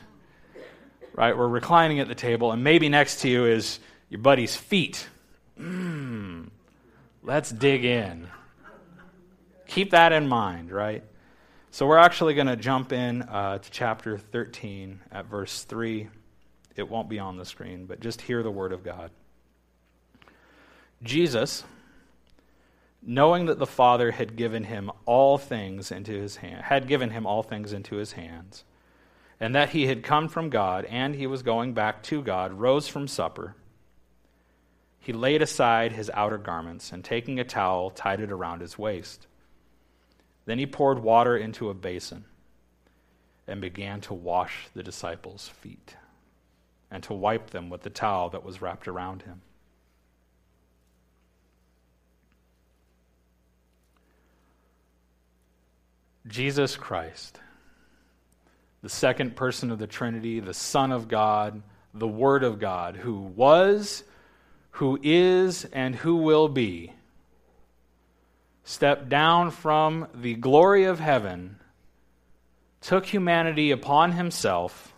right? 1.14 1.36
We're 1.36 1.48
reclining 1.48 1.98
at 1.98 2.08
the 2.08 2.14
table, 2.14 2.52
and 2.52 2.64
maybe 2.64 2.88
next 2.88 3.20
to 3.22 3.28
you 3.28 3.44
is 3.44 3.80
your 4.08 4.20
buddy's 4.20 4.56
feet. 4.56 5.06
Mm, 5.60 6.48
let's 7.22 7.50
dig 7.50 7.84
in. 7.84 8.28
Keep 9.66 9.90
that 9.90 10.12
in 10.12 10.28
mind, 10.28 10.70
right? 10.70 11.02
So 11.76 11.86
we're 11.86 11.98
actually 11.98 12.32
going 12.32 12.46
to 12.46 12.56
jump 12.56 12.90
in 12.90 13.20
uh, 13.20 13.58
to 13.58 13.70
chapter 13.70 14.16
13 14.16 14.98
at 15.12 15.26
verse 15.26 15.62
3. 15.64 16.08
It 16.74 16.88
won't 16.88 17.10
be 17.10 17.18
on 17.18 17.36
the 17.36 17.44
screen, 17.44 17.84
but 17.84 18.00
just 18.00 18.22
hear 18.22 18.42
the 18.42 18.50
word 18.50 18.72
of 18.72 18.82
God. 18.82 19.10
Jesus, 21.02 21.64
knowing 23.02 23.44
that 23.44 23.58
the 23.58 23.66
Father 23.66 24.10
had 24.10 24.36
given 24.36 24.64
him 24.64 24.90
all 25.04 25.36
things 25.36 25.92
into 25.92 26.14
his 26.14 26.36
hand, 26.36 26.62
had 26.62 26.88
given 26.88 27.10
him 27.10 27.26
all 27.26 27.42
things 27.42 27.74
into 27.74 27.96
his 27.96 28.12
hands, 28.12 28.64
and 29.38 29.54
that 29.54 29.68
he 29.68 29.86
had 29.86 30.02
come 30.02 30.28
from 30.28 30.48
God 30.48 30.86
and 30.86 31.14
he 31.14 31.26
was 31.26 31.42
going 31.42 31.74
back 31.74 32.02
to 32.04 32.22
God, 32.22 32.54
rose 32.54 32.88
from 32.88 33.06
supper. 33.06 33.54
He 34.98 35.12
laid 35.12 35.42
aside 35.42 35.92
his 35.92 36.10
outer 36.14 36.38
garments 36.38 36.90
and 36.90 37.04
taking 37.04 37.38
a 37.38 37.44
towel 37.44 37.90
tied 37.90 38.20
it 38.20 38.32
around 38.32 38.62
his 38.62 38.78
waist. 38.78 39.26
Then 40.46 40.58
he 40.58 40.66
poured 40.66 41.00
water 41.00 41.36
into 41.36 41.68
a 41.68 41.74
basin 41.74 42.24
and 43.46 43.60
began 43.60 44.00
to 44.02 44.14
wash 44.14 44.68
the 44.74 44.82
disciples' 44.82 45.48
feet 45.48 45.96
and 46.90 47.02
to 47.02 47.12
wipe 47.12 47.50
them 47.50 47.68
with 47.68 47.82
the 47.82 47.90
towel 47.90 48.30
that 48.30 48.44
was 48.44 48.62
wrapped 48.62 48.88
around 48.88 49.22
him. 49.22 49.42
Jesus 56.28 56.76
Christ, 56.76 57.38
the 58.82 58.88
second 58.88 59.36
person 59.36 59.70
of 59.70 59.78
the 59.78 59.86
Trinity, 59.86 60.40
the 60.40 60.54
Son 60.54 60.90
of 60.90 61.08
God, 61.08 61.62
the 61.94 62.08
Word 62.08 62.42
of 62.42 62.58
God, 62.58 62.96
who 62.96 63.14
was, 63.14 64.02
who 64.72 64.98
is, 65.02 65.64
and 65.66 65.94
who 65.94 66.16
will 66.16 66.48
be, 66.48 66.92
stepped 68.66 69.08
down 69.08 69.48
from 69.52 70.08
the 70.12 70.34
glory 70.34 70.84
of 70.84 70.98
heaven, 70.98 71.56
took 72.80 73.06
humanity 73.06 73.70
upon 73.70 74.10
himself. 74.12 74.92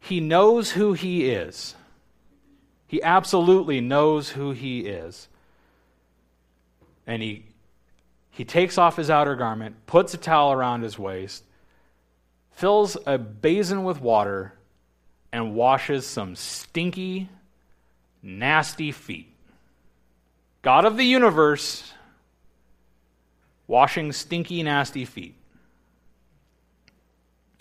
He 0.00 0.18
knows 0.18 0.72
who 0.72 0.94
he 0.94 1.30
is. 1.30 1.76
He 2.88 3.00
absolutely 3.00 3.80
knows 3.80 4.30
who 4.30 4.50
he 4.50 4.80
is. 4.80 5.28
And 7.06 7.22
he 7.22 7.44
he 8.32 8.44
takes 8.44 8.78
off 8.78 8.96
his 8.96 9.10
outer 9.10 9.36
garment, 9.36 9.86
puts 9.86 10.14
a 10.14 10.16
towel 10.16 10.52
around 10.52 10.82
his 10.82 10.98
waist, 10.98 11.44
fills 12.52 12.96
a 13.06 13.18
basin 13.18 13.84
with 13.84 14.00
water, 14.00 14.54
and 15.32 15.54
washes 15.54 16.06
some 16.06 16.34
stinky, 16.36 17.28
nasty 18.22 18.92
feet. 18.92 19.32
God 20.62 20.84
of 20.84 20.96
the 20.96 21.04
universe 21.04 21.92
washing 23.68 24.10
stinky, 24.10 24.60
nasty 24.64 25.04
feet. 25.04 25.36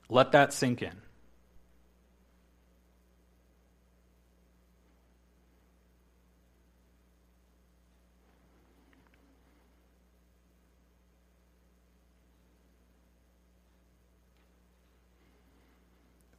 Let 0.09 0.31
that 0.31 0.53
sink 0.53 0.81
in. 0.81 1.01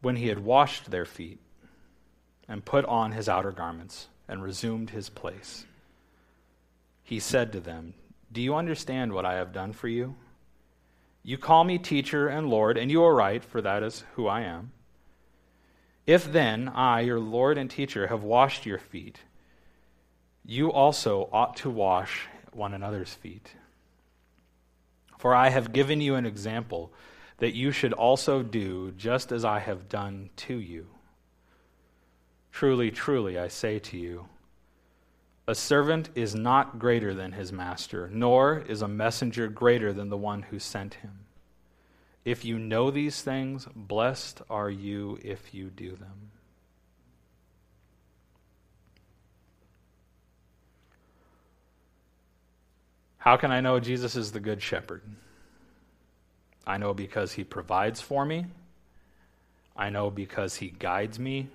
when 0.01 0.17
he 0.17 0.29
had 0.29 0.39
washed 0.39 0.91
their 0.91 1.05
feet 1.05 1.39
and 2.49 2.65
put 2.65 2.85
on 2.87 3.13
his 3.13 3.29
outer 3.29 3.53
garments 3.53 4.09
and 4.27 4.43
resumed 4.43 4.91
his 4.91 5.11
place, 5.11 5.67
he 7.03 7.19
said 7.19 7.53
to 7.53 7.61
them, 7.61 7.95
Do 8.33 8.41
you 8.41 8.55
understand 8.55 9.13
what 9.13 9.25
I 9.25 9.35
have 9.35 9.53
done 9.53 9.73
for 9.73 9.89
you? 9.89 10.17
You 11.23 11.39
call 11.39 11.65
me 11.65 11.79
teacher 11.79 12.29
and 12.29 12.49
Lord, 12.49 12.79
and 12.79 12.91
you 12.91 13.03
are 13.03 13.15
right, 13.15 13.45
for 13.45 13.61
that 13.61 13.83
is 13.83 14.05
who 14.15 14.27
I 14.27 14.43
am. 14.43 14.73
If 16.07 16.33
then 16.33 16.69
I, 16.69 17.01
your 17.01 17.21
Lord 17.21 17.59
and 17.59 17.71
teacher, 17.71 18.07
have 18.07 18.23
washed 18.23 18.65
your 18.65 18.79
feet, 18.79 19.21
you 20.45 20.73
also 20.73 21.29
ought 21.33 21.57
to 21.57 21.69
wash 21.69 22.29
one 22.53 22.73
another's 22.73 23.13
feet. 23.13 23.55
For 25.19 25.35
I 25.35 25.51
have 25.51 25.73
given 25.73 26.01
you 26.01 26.15
an 26.15 26.25
example 26.25 26.93
that 27.39 27.55
you 27.55 27.71
should 27.73 27.93
also 27.93 28.43
do 28.43 28.93
just 28.93 29.33
as 29.33 29.45
I 29.45 29.59
have 29.59 29.89
done 29.89 30.31
to 30.37 30.55
you. 30.55 30.87
Truly, 32.53 32.91
truly, 32.91 33.39
I 33.39 33.49
say 33.49 33.79
to 33.79 33.99
you, 33.99 34.27
a 35.49 35.55
servant 35.55 36.11
is 36.15 36.35
not 36.35 36.79
greater 36.79 37.15
than 37.15 37.33
his 37.33 37.51
master, 37.51 38.11
nor 38.13 38.59
is 38.59 38.83
a 38.83 38.87
messenger 38.87 39.49
greater 39.49 39.95
than 39.95 40.11
the 40.11 40.17
one 40.17 40.43
who 40.43 40.59
sent 40.59 40.95
him. 40.95 41.21
If 42.23 42.45
you 42.45 42.59
know 42.59 42.91
these 42.91 43.23
things, 43.23 43.67
blessed 43.75 44.43
are 44.51 44.69
you 44.69 45.19
if 45.25 45.55
you 45.55 45.71
do 45.71 45.97
them. 45.97 46.33
How 53.17 53.39
can 53.39 53.51
I 53.51 53.63
know 53.63 53.81
Jesus 53.81 54.17
is 54.17 54.33
the 54.33 54.41
Good 54.41 54.61
Shepherd? 54.61 55.01
I 56.67 56.77
know 56.77 56.93
because 56.93 57.33
He 57.33 57.45
provides 57.45 58.03
for 58.03 58.27
me. 58.27 58.45
I 59.75 59.89
know 59.89 60.11
because 60.11 60.57
He 60.57 60.69
guides 60.69 61.19
me. 61.19 61.49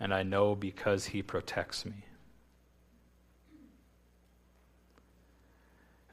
And 0.00 0.12
I 0.12 0.24
know 0.24 0.56
because 0.56 1.06
He 1.06 1.22
protects 1.22 1.86
me. 1.86 2.02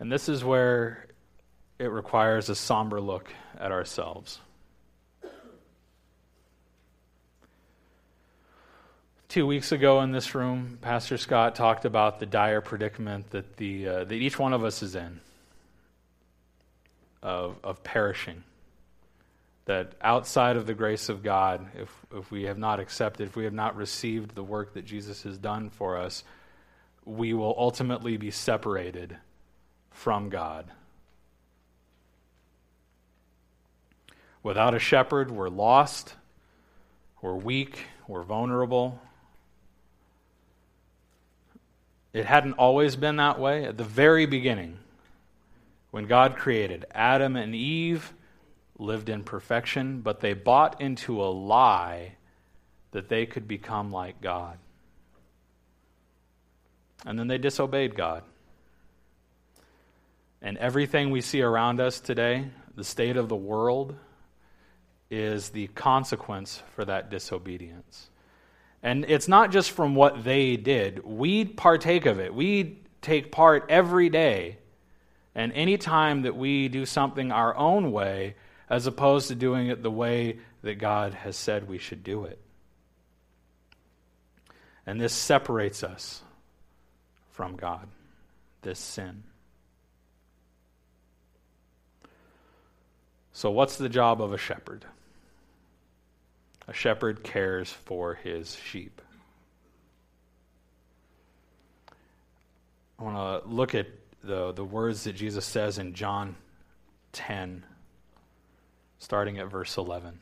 And 0.03 0.11
this 0.11 0.27
is 0.27 0.43
where 0.43 1.05
it 1.79 1.85
requires 1.85 2.49
a 2.49 2.55
somber 2.55 2.99
look 2.99 3.33
at 3.57 3.71
ourselves. 3.71 4.37
Two 9.29 9.47
weeks 9.47 9.71
ago 9.71 10.01
in 10.01 10.11
this 10.11 10.35
room, 10.35 10.77
Pastor 10.81 11.17
Scott 11.17 11.55
talked 11.55 11.85
about 11.85 12.19
the 12.19 12.25
dire 12.25 12.59
predicament 12.59 13.29
that, 13.29 13.55
the, 13.55 13.87
uh, 13.87 14.03
that 14.03 14.15
each 14.15 14.37
one 14.37 14.51
of 14.51 14.65
us 14.65 14.83
is 14.83 14.93
in 14.97 15.21
of, 17.21 17.55
of 17.63 17.81
perishing. 17.85 18.43
That 19.67 19.93
outside 20.01 20.57
of 20.57 20.65
the 20.65 20.73
grace 20.73 21.07
of 21.07 21.23
God, 21.23 21.65
if, 21.79 21.89
if 22.13 22.29
we 22.29 22.43
have 22.43 22.57
not 22.57 22.81
accepted, 22.81 23.29
if 23.29 23.37
we 23.37 23.45
have 23.45 23.53
not 23.53 23.77
received 23.77 24.35
the 24.35 24.43
work 24.43 24.73
that 24.73 24.83
Jesus 24.83 25.23
has 25.23 25.37
done 25.37 25.69
for 25.69 25.95
us, 25.97 26.25
we 27.05 27.33
will 27.33 27.55
ultimately 27.57 28.17
be 28.17 28.31
separated 28.31 29.15
from 29.93 30.29
God. 30.29 30.65
Without 34.43 34.75
a 34.75 34.79
shepherd, 34.79 35.31
we're 35.31 35.47
lost, 35.47 36.15
we're 37.21 37.33
weak, 37.33 37.85
we're 38.07 38.23
vulnerable. 38.23 38.99
It 42.11 42.25
hadn't 42.25 42.53
always 42.53 42.97
been 42.97 43.15
that 43.15 43.39
way. 43.39 43.65
At 43.65 43.77
the 43.77 43.85
very 43.85 44.25
beginning, 44.25 44.77
when 45.93 46.07
God 46.07 46.35
created. 46.35 46.85
Adam 46.91 47.35
and 47.35 47.53
Eve 47.53 48.13
lived 48.79 49.09
in 49.09 49.23
perfection, 49.23 50.01
but 50.01 50.19
they 50.19 50.33
bought 50.33 50.81
into 50.81 51.23
a 51.23 51.29
lie 51.29 52.15
that 52.91 53.09
they 53.09 53.27
could 53.27 53.47
become 53.47 53.91
like 53.91 54.19
God. 54.19 54.57
And 57.05 57.17
then 57.17 57.27
they 57.27 57.37
disobeyed 57.37 57.95
God. 57.95 58.23
And 60.43 60.57
everything 60.57 61.09
we 61.09 61.21
see 61.21 61.41
around 61.41 61.79
us 61.79 62.01
today, 62.01 62.49
the 62.75 62.83
state 62.83 63.15
of 63.15 63.29
the 63.29 63.35
world, 63.35 63.95
is 65.09 65.49
the 65.49 65.67
consequence 65.67 66.61
for 66.75 66.83
that 66.83 67.09
disobedience. 67.09 68.09
And 68.83 69.05
it's 69.07 69.29
not 69.29 69.51
just 69.51 69.71
from 69.71 69.95
what 69.95 70.25
they 70.25 70.57
did, 70.57 71.05
we 71.05 71.45
partake 71.45 72.05
of 72.05 72.19
it. 72.19 72.33
We 72.33 72.79
take 73.01 73.31
part 73.31 73.67
every 73.69 74.09
day 74.09 74.57
and 75.33 75.53
any 75.53 75.77
time 75.77 76.23
that 76.23 76.35
we 76.35 76.67
do 76.67 76.85
something 76.85 77.31
our 77.31 77.55
own 77.55 77.93
way, 77.93 78.35
as 78.69 78.85
opposed 78.85 79.29
to 79.29 79.35
doing 79.35 79.67
it 79.67 79.81
the 79.81 79.91
way 79.91 80.39
that 80.61 80.75
God 80.75 81.13
has 81.13 81.37
said 81.37 81.69
we 81.69 81.77
should 81.77 82.03
do 82.03 82.25
it. 82.25 82.39
And 84.85 84.99
this 84.99 85.13
separates 85.13 85.83
us 85.83 86.21
from 87.31 87.55
God, 87.55 87.87
this 88.61 88.79
sin. 88.79 89.23
So, 93.33 93.49
what's 93.49 93.77
the 93.77 93.89
job 93.89 94.21
of 94.21 94.31
a 94.31 94.37
shepherd? 94.37 94.85
A 96.67 96.73
shepherd 96.73 97.23
cares 97.23 97.71
for 97.71 98.13
his 98.13 98.55
sheep. 98.55 99.01
I 102.99 103.03
want 103.03 103.43
to 103.43 103.49
look 103.49 103.75
at 103.75 103.87
the, 104.23 104.53
the 104.53 104.63
words 104.63 105.03
that 105.03 105.13
Jesus 105.13 105.45
says 105.45 105.79
in 105.79 105.93
John 105.93 106.35
10, 107.13 107.65
starting 108.99 109.39
at 109.39 109.47
verse 109.47 109.77
11. 109.77 110.19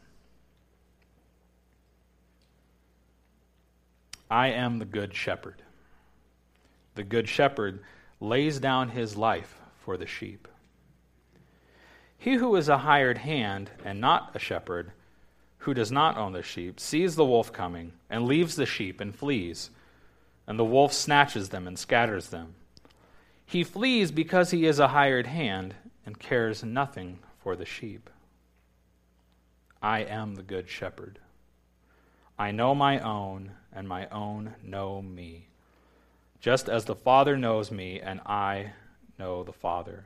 I 4.31 4.47
am 4.47 4.79
the 4.79 4.85
good 4.85 5.13
shepherd. 5.13 5.61
The 6.95 7.03
good 7.03 7.27
shepherd 7.27 7.83
lays 8.21 8.59
down 8.59 8.89
his 8.89 9.17
life 9.17 9.53
for 9.83 9.97
the 9.97 10.07
sheep. 10.07 10.47
He 12.21 12.35
who 12.35 12.55
is 12.55 12.69
a 12.69 12.77
hired 12.77 13.17
hand 13.17 13.71
and 13.83 13.99
not 13.99 14.35
a 14.35 14.39
shepherd, 14.39 14.91
who 15.57 15.73
does 15.73 15.91
not 15.91 16.17
own 16.17 16.33
the 16.33 16.43
sheep, 16.43 16.79
sees 16.79 17.15
the 17.15 17.25
wolf 17.25 17.51
coming 17.51 17.93
and 18.11 18.27
leaves 18.27 18.55
the 18.55 18.67
sheep 18.67 19.01
and 19.01 19.15
flees, 19.15 19.71
and 20.45 20.59
the 20.59 20.63
wolf 20.63 20.93
snatches 20.93 21.49
them 21.49 21.67
and 21.67 21.79
scatters 21.79 22.27
them. 22.29 22.53
He 23.43 23.63
flees 23.63 24.11
because 24.11 24.51
he 24.51 24.67
is 24.67 24.77
a 24.77 24.89
hired 24.89 25.25
hand 25.25 25.73
and 26.05 26.19
cares 26.19 26.63
nothing 26.63 27.17
for 27.41 27.55
the 27.55 27.65
sheep. 27.65 28.07
I 29.81 30.01
am 30.01 30.35
the 30.35 30.43
good 30.43 30.69
shepherd. 30.69 31.17
I 32.37 32.51
know 32.51 32.75
my 32.75 32.99
own, 32.99 33.53
and 33.73 33.89
my 33.89 34.07
own 34.09 34.53
know 34.61 35.01
me, 35.01 35.47
just 36.39 36.69
as 36.69 36.85
the 36.85 36.93
Father 36.93 37.35
knows 37.35 37.71
me, 37.71 37.99
and 37.99 38.19
I 38.27 38.73
know 39.17 39.43
the 39.43 39.53
Father. 39.53 40.05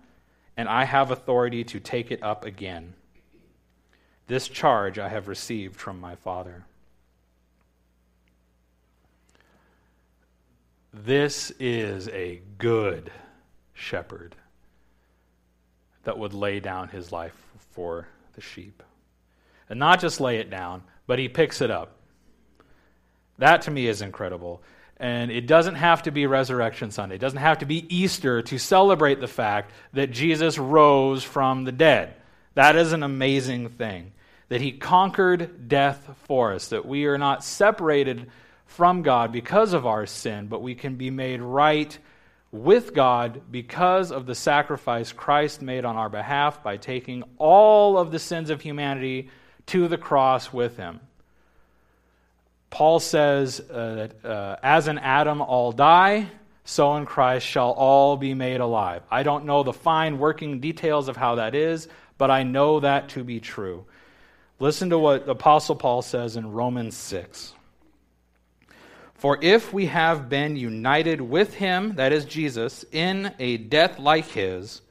and 0.61 0.69
I 0.69 0.83
have 0.83 1.09
authority 1.09 1.63
to 1.63 1.79
take 1.79 2.11
it 2.11 2.21
up 2.21 2.45
again. 2.45 2.93
This 4.27 4.47
charge 4.47 4.99
I 4.99 5.09
have 5.09 5.27
received 5.27 5.75
from 5.75 5.99
my 5.99 6.13
Father. 6.13 6.65
This 10.93 11.51
is 11.59 12.09
a 12.09 12.43
good 12.59 13.11
shepherd 13.73 14.35
that 16.03 16.19
would 16.19 16.35
lay 16.35 16.59
down 16.59 16.89
his 16.89 17.11
life 17.11 17.33
for 17.71 18.07
the 18.33 18.41
sheep. 18.41 18.83
And 19.67 19.79
not 19.79 19.99
just 19.99 20.21
lay 20.21 20.37
it 20.37 20.51
down, 20.51 20.83
but 21.07 21.17
he 21.17 21.27
picks 21.27 21.59
it 21.59 21.71
up. 21.71 21.95
That 23.39 23.63
to 23.63 23.71
me 23.71 23.87
is 23.87 24.03
incredible. 24.03 24.61
And 25.01 25.31
it 25.31 25.47
doesn't 25.47 25.75
have 25.75 26.03
to 26.03 26.11
be 26.11 26.27
Resurrection 26.27 26.91
Sunday. 26.91 27.15
It 27.15 27.21
doesn't 27.21 27.39
have 27.39 27.57
to 27.57 27.65
be 27.65 27.87
Easter 27.93 28.43
to 28.43 28.59
celebrate 28.59 29.19
the 29.19 29.27
fact 29.27 29.71
that 29.93 30.11
Jesus 30.11 30.59
rose 30.59 31.23
from 31.23 31.63
the 31.63 31.71
dead. 31.71 32.13
That 32.53 32.75
is 32.75 32.93
an 32.93 33.01
amazing 33.01 33.69
thing. 33.69 34.11
That 34.49 34.61
he 34.61 34.73
conquered 34.73 35.67
death 35.67 36.07
for 36.25 36.53
us, 36.53 36.67
that 36.67 36.85
we 36.85 37.07
are 37.07 37.17
not 37.17 37.43
separated 37.43 38.29
from 38.67 39.01
God 39.01 39.31
because 39.31 39.73
of 39.73 39.87
our 39.87 40.05
sin, 40.05 40.45
but 40.45 40.61
we 40.61 40.75
can 40.75 40.97
be 40.97 41.09
made 41.09 41.41
right 41.41 41.97
with 42.51 42.93
God 42.93 43.41
because 43.49 44.11
of 44.11 44.27
the 44.27 44.35
sacrifice 44.35 45.11
Christ 45.11 45.63
made 45.63 45.83
on 45.83 45.95
our 45.95 46.09
behalf 46.09 46.61
by 46.61 46.77
taking 46.77 47.23
all 47.39 47.97
of 47.97 48.11
the 48.11 48.19
sins 48.19 48.51
of 48.51 48.61
humanity 48.61 49.31
to 49.67 49.87
the 49.87 49.97
cross 49.97 50.53
with 50.53 50.77
him. 50.77 50.99
Paul 52.71 52.99
says 52.99 53.59
uh, 53.59 53.95
that 53.95 54.25
uh, 54.25 54.55
as 54.63 54.87
in 54.87 54.97
Adam 54.97 55.41
all 55.41 55.71
die, 55.71 56.27
so 56.63 56.95
in 56.95 57.05
Christ 57.05 57.45
shall 57.45 57.71
all 57.71 58.17
be 58.17 58.33
made 58.33 58.61
alive. 58.61 59.03
I 59.11 59.23
don't 59.23 59.45
know 59.45 59.61
the 59.61 59.73
fine 59.73 60.17
working 60.17 60.61
details 60.61 61.09
of 61.09 61.17
how 61.17 61.35
that 61.35 61.53
is, 61.53 61.87
but 62.17 62.31
I 62.31 62.43
know 62.43 62.79
that 62.79 63.09
to 63.09 63.23
be 63.23 63.39
true. 63.39 63.85
Listen 64.59 64.89
to 64.91 64.97
what 64.97 65.27
Apostle 65.27 65.75
Paul 65.75 66.01
says 66.01 66.37
in 66.37 66.51
Romans 66.51 66.95
6. 66.95 67.53
For 69.15 69.37
if 69.41 69.73
we 69.73 69.87
have 69.87 70.29
been 70.29 70.55
united 70.55 71.19
with 71.19 71.53
him, 71.53 71.95
that 71.95 72.13
is 72.13 72.25
Jesus, 72.25 72.85
in 72.91 73.33
a 73.37 73.57
death 73.57 73.99
like 73.99 74.25
his, 74.25 74.81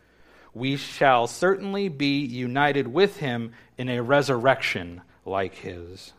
we 0.53 0.77
shall 0.77 1.27
certainly 1.27 1.89
be 1.89 2.21
united 2.21 2.89
with 2.89 3.17
him 3.17 3.53
in 3.79 3.89
a 3.89 4.03
resurrection 4.03 5.01
like 5.25 5.55
his. 5.55 6.13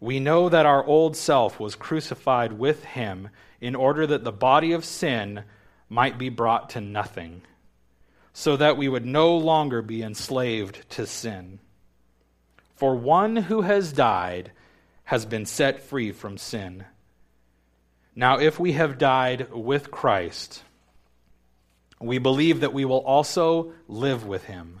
We 0.00 0.18
know 0.18 0.48
that 0.48 0.64
our 0.66 0.84
old 0.84 1.14
self 1.14 1.60
was 1.60 1.74
crucified 1.76 2.54
with 2.54 2.84
him 2.84 3.28
in 3.60 3.74
order 3.74 4.06
that 4.06 4.24
the 4.24 4.32
body 4.32 4.72
of 4.72 4.84
sin 4.84 5.44
might 5.90 6.16
be 6.16 6.30
brought 6.30 6.70
to 6.70 6.80
nothing, 6.80 7.42
so 8.32 8.56
that 8.56 8.78
we 8.78 8.88
would 8.88 9.04
no 9.04 9.36
longer 9.36 9.82
be 9.82 10.02
enslaved 10.02 10.88
to 10.90 11.06
sin. 11.06 11.58
For 12.76 12.96
one 12.96 13.36
who 13.36 13.60
has 13.60 13.92
died 13.92 14.52
has 15.04 15.26
been 15.26 15.44
set 15.44 15.80
free 15.82 16.12
from 16.12 16.38
sin. 16.38 16.86
Now, 18.16 18.38
if 18.38 18.58
we 18.58 18.72
have 18.72 18.96
died 18.96 19.52
with 19.52 19.90
Christ, 19.90 20.62
we 22.00 22.18
believe 22.18 22.60
that 22.60 22.72
we 22.72 22.86
will 22.86 23.00
also 23.00 23.74
live 23.86 24.26
with 24.26 24.44
him. 24.44 24.80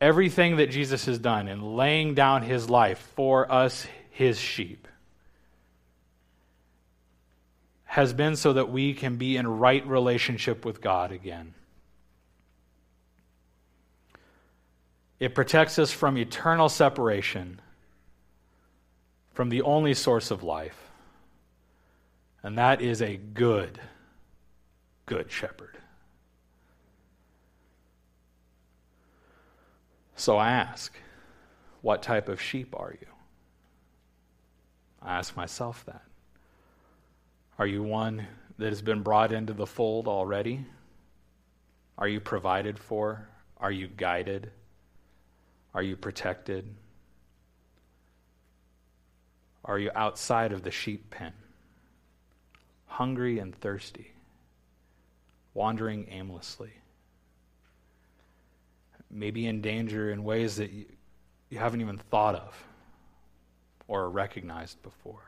Everything 0.00 0.56
that 0.56 0.70
Jesus 0.70 1.06
has 1.06 1.18
done 1.18 1.48
in 1.48 1.76
laying 1.76 2.14
down 2.14 2.42
his 2.42 2.70
life 2.70 2.98
for 3.16 3.50
us, 3.50 3.86
his 4.10 4.38
sheep, 4.38 4.86
has 7.84 8.12
been 8.12 8.36
so 8.36 8.52
that 8.52 8.70
we 8.70 8.94
can 8.94 9.16
be 9.16 9.36
in 9.36 9.46
right 9.46 9.86
relationship 9.86 10.64
with 10.64 10.80
God 10.80 11.10
again. 11.10 11.54
It 15.18 15.34
protects 15.34 15.78
us 15.78 15.90
from 15.90 16.16
eternal 16.16 16.68
separation 16.68 17.60
from 19.32 19.48
the 19.48 19.62
only 19.62 19.94
source 19.94 20.30
of 20.30 20.42
life, 20.42 20.90
and 22.42 22.58
that 22.58 22.80
is 22.80 23.02
a 23.02 23.16
good, 23.16 23.80
good 25.06 25.30
shepherd. 25.30 25.78
So 30.18 30.36
I 30.36 30.50
ask, 30.50 30.92
what 31.80 32.02
type 32.02 32.28
of 32.28 32.40
sheep 32.40 32.74
are 32.76 32.92
you? 33.00 33.06
I 35.00 35.16
ask 35.16 35.36
myself 35.36 35.84
that. 35.86 36.02
Are 37.56 37.68
you 37.68 37.84
one 37.84 38.26
that 38.58 38.70
has 38.70 38.82
been 38.82 39.02
brought 39.02 39.30
into 39.30 39.52
the 39.52 39.64
fold 39.64 40.08
already? 40.08 40.66
Are 41.96 42.08
you 42.08 42.18
provided 42.18 42.80
for? 42.80 43.28
Are 43.58 43.70
you 43.70 43.86
guided? 43.86 44.50
Are 45.72 45.82
you 45.82 45.94
protected? 45.94 46.66
Are 49.64 49.78
you 49.78 49.92
outside 49.94 50.50
of 50.50 50.64
the 50.64 50.72
sheep 50.72 51.10
pen, 51.10 51.32
hungry 52.86 53.38
and 53.38 53.54
thirsty, 53.54 54.10
wandering 55.54 56.08
aimlessly? 56.10 56.72
Maybe 59.10 59.46
in 59.46 59.60
danger 59.60 60.10
in 60.10 60.24
ways 60.24 60.56
that 60.56 60.70
you, 60.70 60.84
you 61.50 61.58
haven't 61.58 61.80
even 61.80 61.98
thought 61.98 62.34
of 62.34 62.64
or 63.86 64.10
recognized 64.10 64.82
before. 64.82 65.22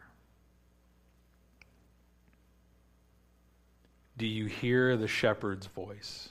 Do 4.16 4.26
you 4.26 4.47
hear 4.47 4.97
the 4.97 5.09
shepherd's 5.09 5.66
voice? 5.66 6.28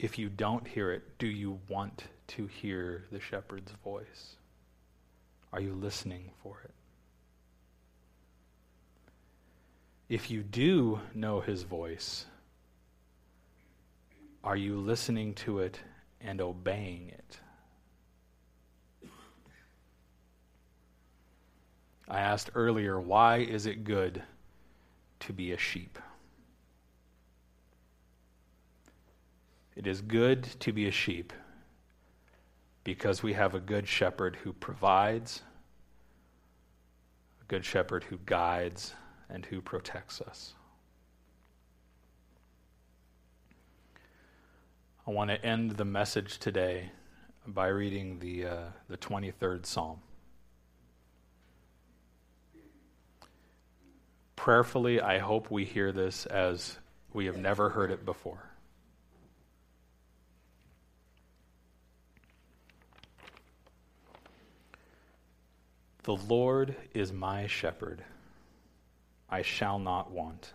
If 0.00 0.18
you 0.18 0.28
don't 0.28 0.66
hear 0.66 0.90
it, 0.90 1.18
do 1.18 1.26
you 1.26 1.60
want 1.68 2.04
to 2.28 2.46
hear 2.46 3.04
the 3.12 3.20
shepherd's 3.20 3.72
voice? 3.84 4.36
Are 5.52 5.60
you 5.60 5.74
listening 5.74 6.30
for 6.42 6.60
it? 6.64 6.72
If 10.08 10.30
you 10.30 10.42
do 10.42 11.00
know 11.14 11.40
his 11.40 11.62
voice, 11.62 12.26
Are 14.44 14.56
you 14.56 14.76
listening 14.76 15.32
to 15.36 15.60
it 15.60 15.80
and 16.20 16.38
obeying 16.42 17.08
it? 17.08 17.40
I 22.06 22.20
asked 22.20 22.50
earlier, 22.54 23.00
why 23.00 23.38
is 23.38 23.64
it 23.64 23.84
good 23.84 24.22
to 25.20 25.32
be 25.32 25.52
a 25.52 25.56
sheep? 25.56 25.98
It 29.74 29.86
is 29.86 30.02
good 30.02 30.44
to 30.60 30.72
be 30.74 30.88
a 30.88 30.92
sheep 30.92 31.32
because 32.84 33.22
we 33.22 33.32
have 33.32 33.54
a 33.54 33.60
good 33.60 33.88
shepherd 33.88 34.36
who 34.36 34.52
provides, 34.52 35.40
a 37.40 37.44
good 37.46 37.64
shepherd 37.64 38.04
who 38.04 38.18
guides, 38.26 38.94
and 39.30 39.46
who 39.46 39.62
protects 39.62 40.20
us. 40.20 40.52
I 45.06 45.10
want 45.10 45.28
to 45.28 45.44
end 45.44 45.72
the 45.72 45.84
message 45.84 46.38
today 46.38 46.90
by 47.46 47.66
reading 47.66 48.20
the, 48.20 48.46
uh, 48.46 48.62
the 48.88 48.96
23rd 48.96 49.66
Psalm. 49.66 49.98
Prayerfully, 54.34 55.02
I 55.02 55.18
hope 55.18 55.50
we 55.50 55.66
hear 55.66 55.92
this 55.92 56.24
as 56.24 56.78
we 57.12 57.26
have 57.26 57.36
never 57.36 57.68
heard 57.68 57.90
it 57.90 58.06
before. 58.06 58.48
The 66.04 66.16
Lord 66.16 66.76
is 66.94 67.12
my 67.12 67.46
shepherd, 67.46 68.02
I 69.28 69.42
shall 69.42 69.78
not 69.78 70.10
want. 70.10 70.54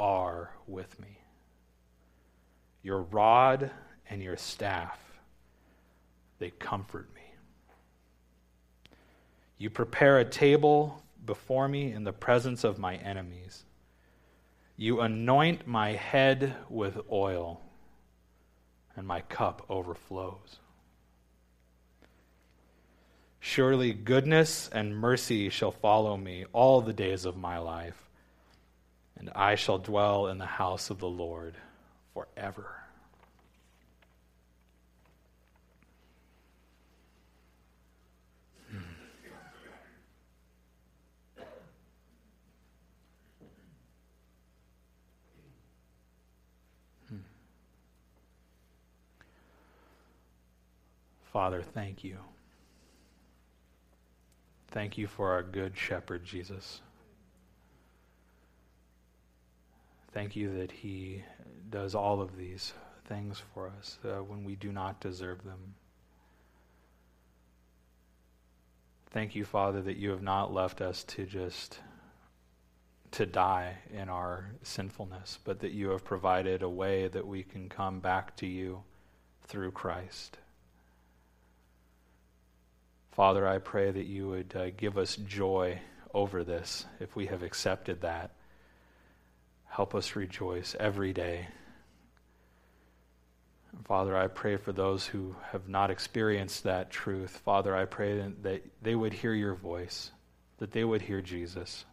are 0.00 0.50
with 0.66 0.98
me. 0.98 1.18
Your 2.82 3.02
rod 3.02 3.70
and 4.08 4.22
your 4.22 4.36
staff, 4.36 4.98
they 6.38 6.50
comfort 6.50 7.08
me. 7.14 7.20
You 9.58 9.68
prepare 9.68 10.18
a 10.18 10.24
table 10.24 11.02
before 11.24 11.68
me 11.68 11.92
in 11.92 12.04
the 12.04 12.14
presence 12.14 12.64
of 12.64 12.78
my 12.78 12.96
enemies. 12.96 13.64
You 14.76 15.00
anoint 15.02 15.66
my 15.66 15.92
head 15.92 16.56
with 16.70 16.98
oil 17.12 17.60
and 18.96 19.06
my 19.06 19.20
cup 19.20 19.66
overflows. 19.68 20.58
Surely 23.38 23.92
goodness 23.92 24.70
and 24.72 24.96
mercy 24.96 25.50
shall 25.50 25.70
follow 25.70 26.16
me 26.16 26.46
all 26.52 26.80
the 26.80 26.92
days 26.92 27.24
of 27.24 27.36
my 27.36 27.58
life, 27.58 28.09
and 29.20 29.28
I 29.36 29.54
shall 29.54 29.76
dwell 29.78 30.28
in 30.28 30.38
the 30.38 30.46
house 30.46 30.88
of 30.88 30.98
the 30.98 31.08
Lord 31.08 31.54
forever. 32.14 32.74
Father, 51.30 51.62
thank 51.62 52.02
you. 52.02 52.16
Thank 54.72 54.98
you 54.98 55.06
for 55.06 55.30
our 55.30 55.42
good 55.42 55.76
shepherd, 55.76 56.24
Jesus. 56.24 56.80
Thank 60.12 60.34
you 60.36 60.58
that 60.58 60.72
he 60.72 61.22
does 61.70 61.94
all 61.94 62.20
of 62.20 62.36
these 62.36 62.72
things 63.06 63.42
for 63.54 63.70
us 63.78 63.98
uh, 64.04 64.22
when 64.22 64.44
we 64.44 64.56
do 64.56 64.72
not 64.72 65.00
deserve 65.00 65.44
them. 65.44 65.74
Thank 69.10 69.34
you, 69.34 69.44
Father, 69.44 69.82
that 69.82 69.96
you 69.96 70.10
have 70.10 70.22
not 70.22 70.52
left 70.52 70.80
us 70.80 71.02
to 71.04 71.26
just 71.26 71.80
to 73.12 73.26
die 73.26 73.76
in 73.92 74.08
our 74.08 74.46
sinfulness, 74.62 75.38
but 75.44 75.60
that 75.60 75.72
you 75.72 75.90
have 75.90 76.04
provided 76.04 76.62
a 76.62 76.68
way 76.68 77.08
that 77.08 77.26
we 77.26 77.42
can 77.42 77.68
come 77.68 77.98
back 77.98 78.36
to 78.36 78.46
you 78.46 78.82
through 79.44 79.72
Christ. 79.72 80.38
Father, 83.10 83.46
I 83.48 83.58
pray 83.58 83.90
that 83.90 84.06
you 84.06 84.28
would 84.28 84.54
uh, 84.54 84.70
give 84.76 84.96
us 84.96 85.16
joy 85.16 85.80
over 86.14 86.44
this 86.44 86.86
if 87.00 87.16
we 87.16 87.26
have 87.26 87.42
accepted 87.42 88.00
that. 88.02 88.30
Help 89.70 89.94
us 89.94 90.16
rejoice 90.16 90.76
every 90.78 91.12
day. 91.12 91.46
Father, 93.84 94.16
I 94.16 94.26
pray 94.26 94.56
for 94.56 94.72
those 94.72 95.06
who 95.06 95.36
have 95.52 95.68
not 95.68 95.90
experienced 95.90 96.64
that 96.64 96.90
truth. 96.90 97.40
Father, 97.44 97.74
I 97.74 97.84
pray 97.84 98.32
that 98.42 98.62
they 98.82 98.94
would 98.94 99.12
hear 99.12 99.32
your 99.32 99.54
voice, 99.54 100.10
that 100.58 100.72
they 100.72 100.84
would 100.84 101.02
hear 101.02 101.22
Jesus 101.22 101.84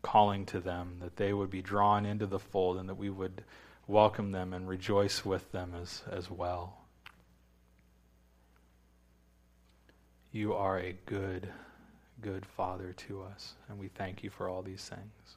calling 0.00 0.46
to 0.46 0.58
them, 0.60 0.96
that 1.02 1.16
they 1.16 1.32
would 1.32 1.50
be 1.50 1.62
drawn 1.62 2.06
into 2.06 2.26
the 2.26 2.38
fold, 2.38 2.78
and 2.78 2.88
that 2.88 2.94
we 2.94 3.10
would 3.10 3.44
welcome 3.86 4.32
them 4.32 4.54
and 4.54 4.66
rejoice 4.66 5.24
with 5.24 5.52
them 5.52 5.74
as, 5.80 6.02
as 6.10 6.30
well. 6.30 6.78
You 10.32 10.54
are 10.54 10.78
a 10.78 10.96
good, 11.04 11.48
good 12.22 12.46
Father 12.46 12.94
to 13.08 13.22
us, 13.22 13.54
and 13.68 13.78
we 13.78 13.88
thank 13.88 14.22
you 14.22 14.30
for 14.30 14.48
all 14.48 14.62
these 14.62 14.88
things. 14.88 15.36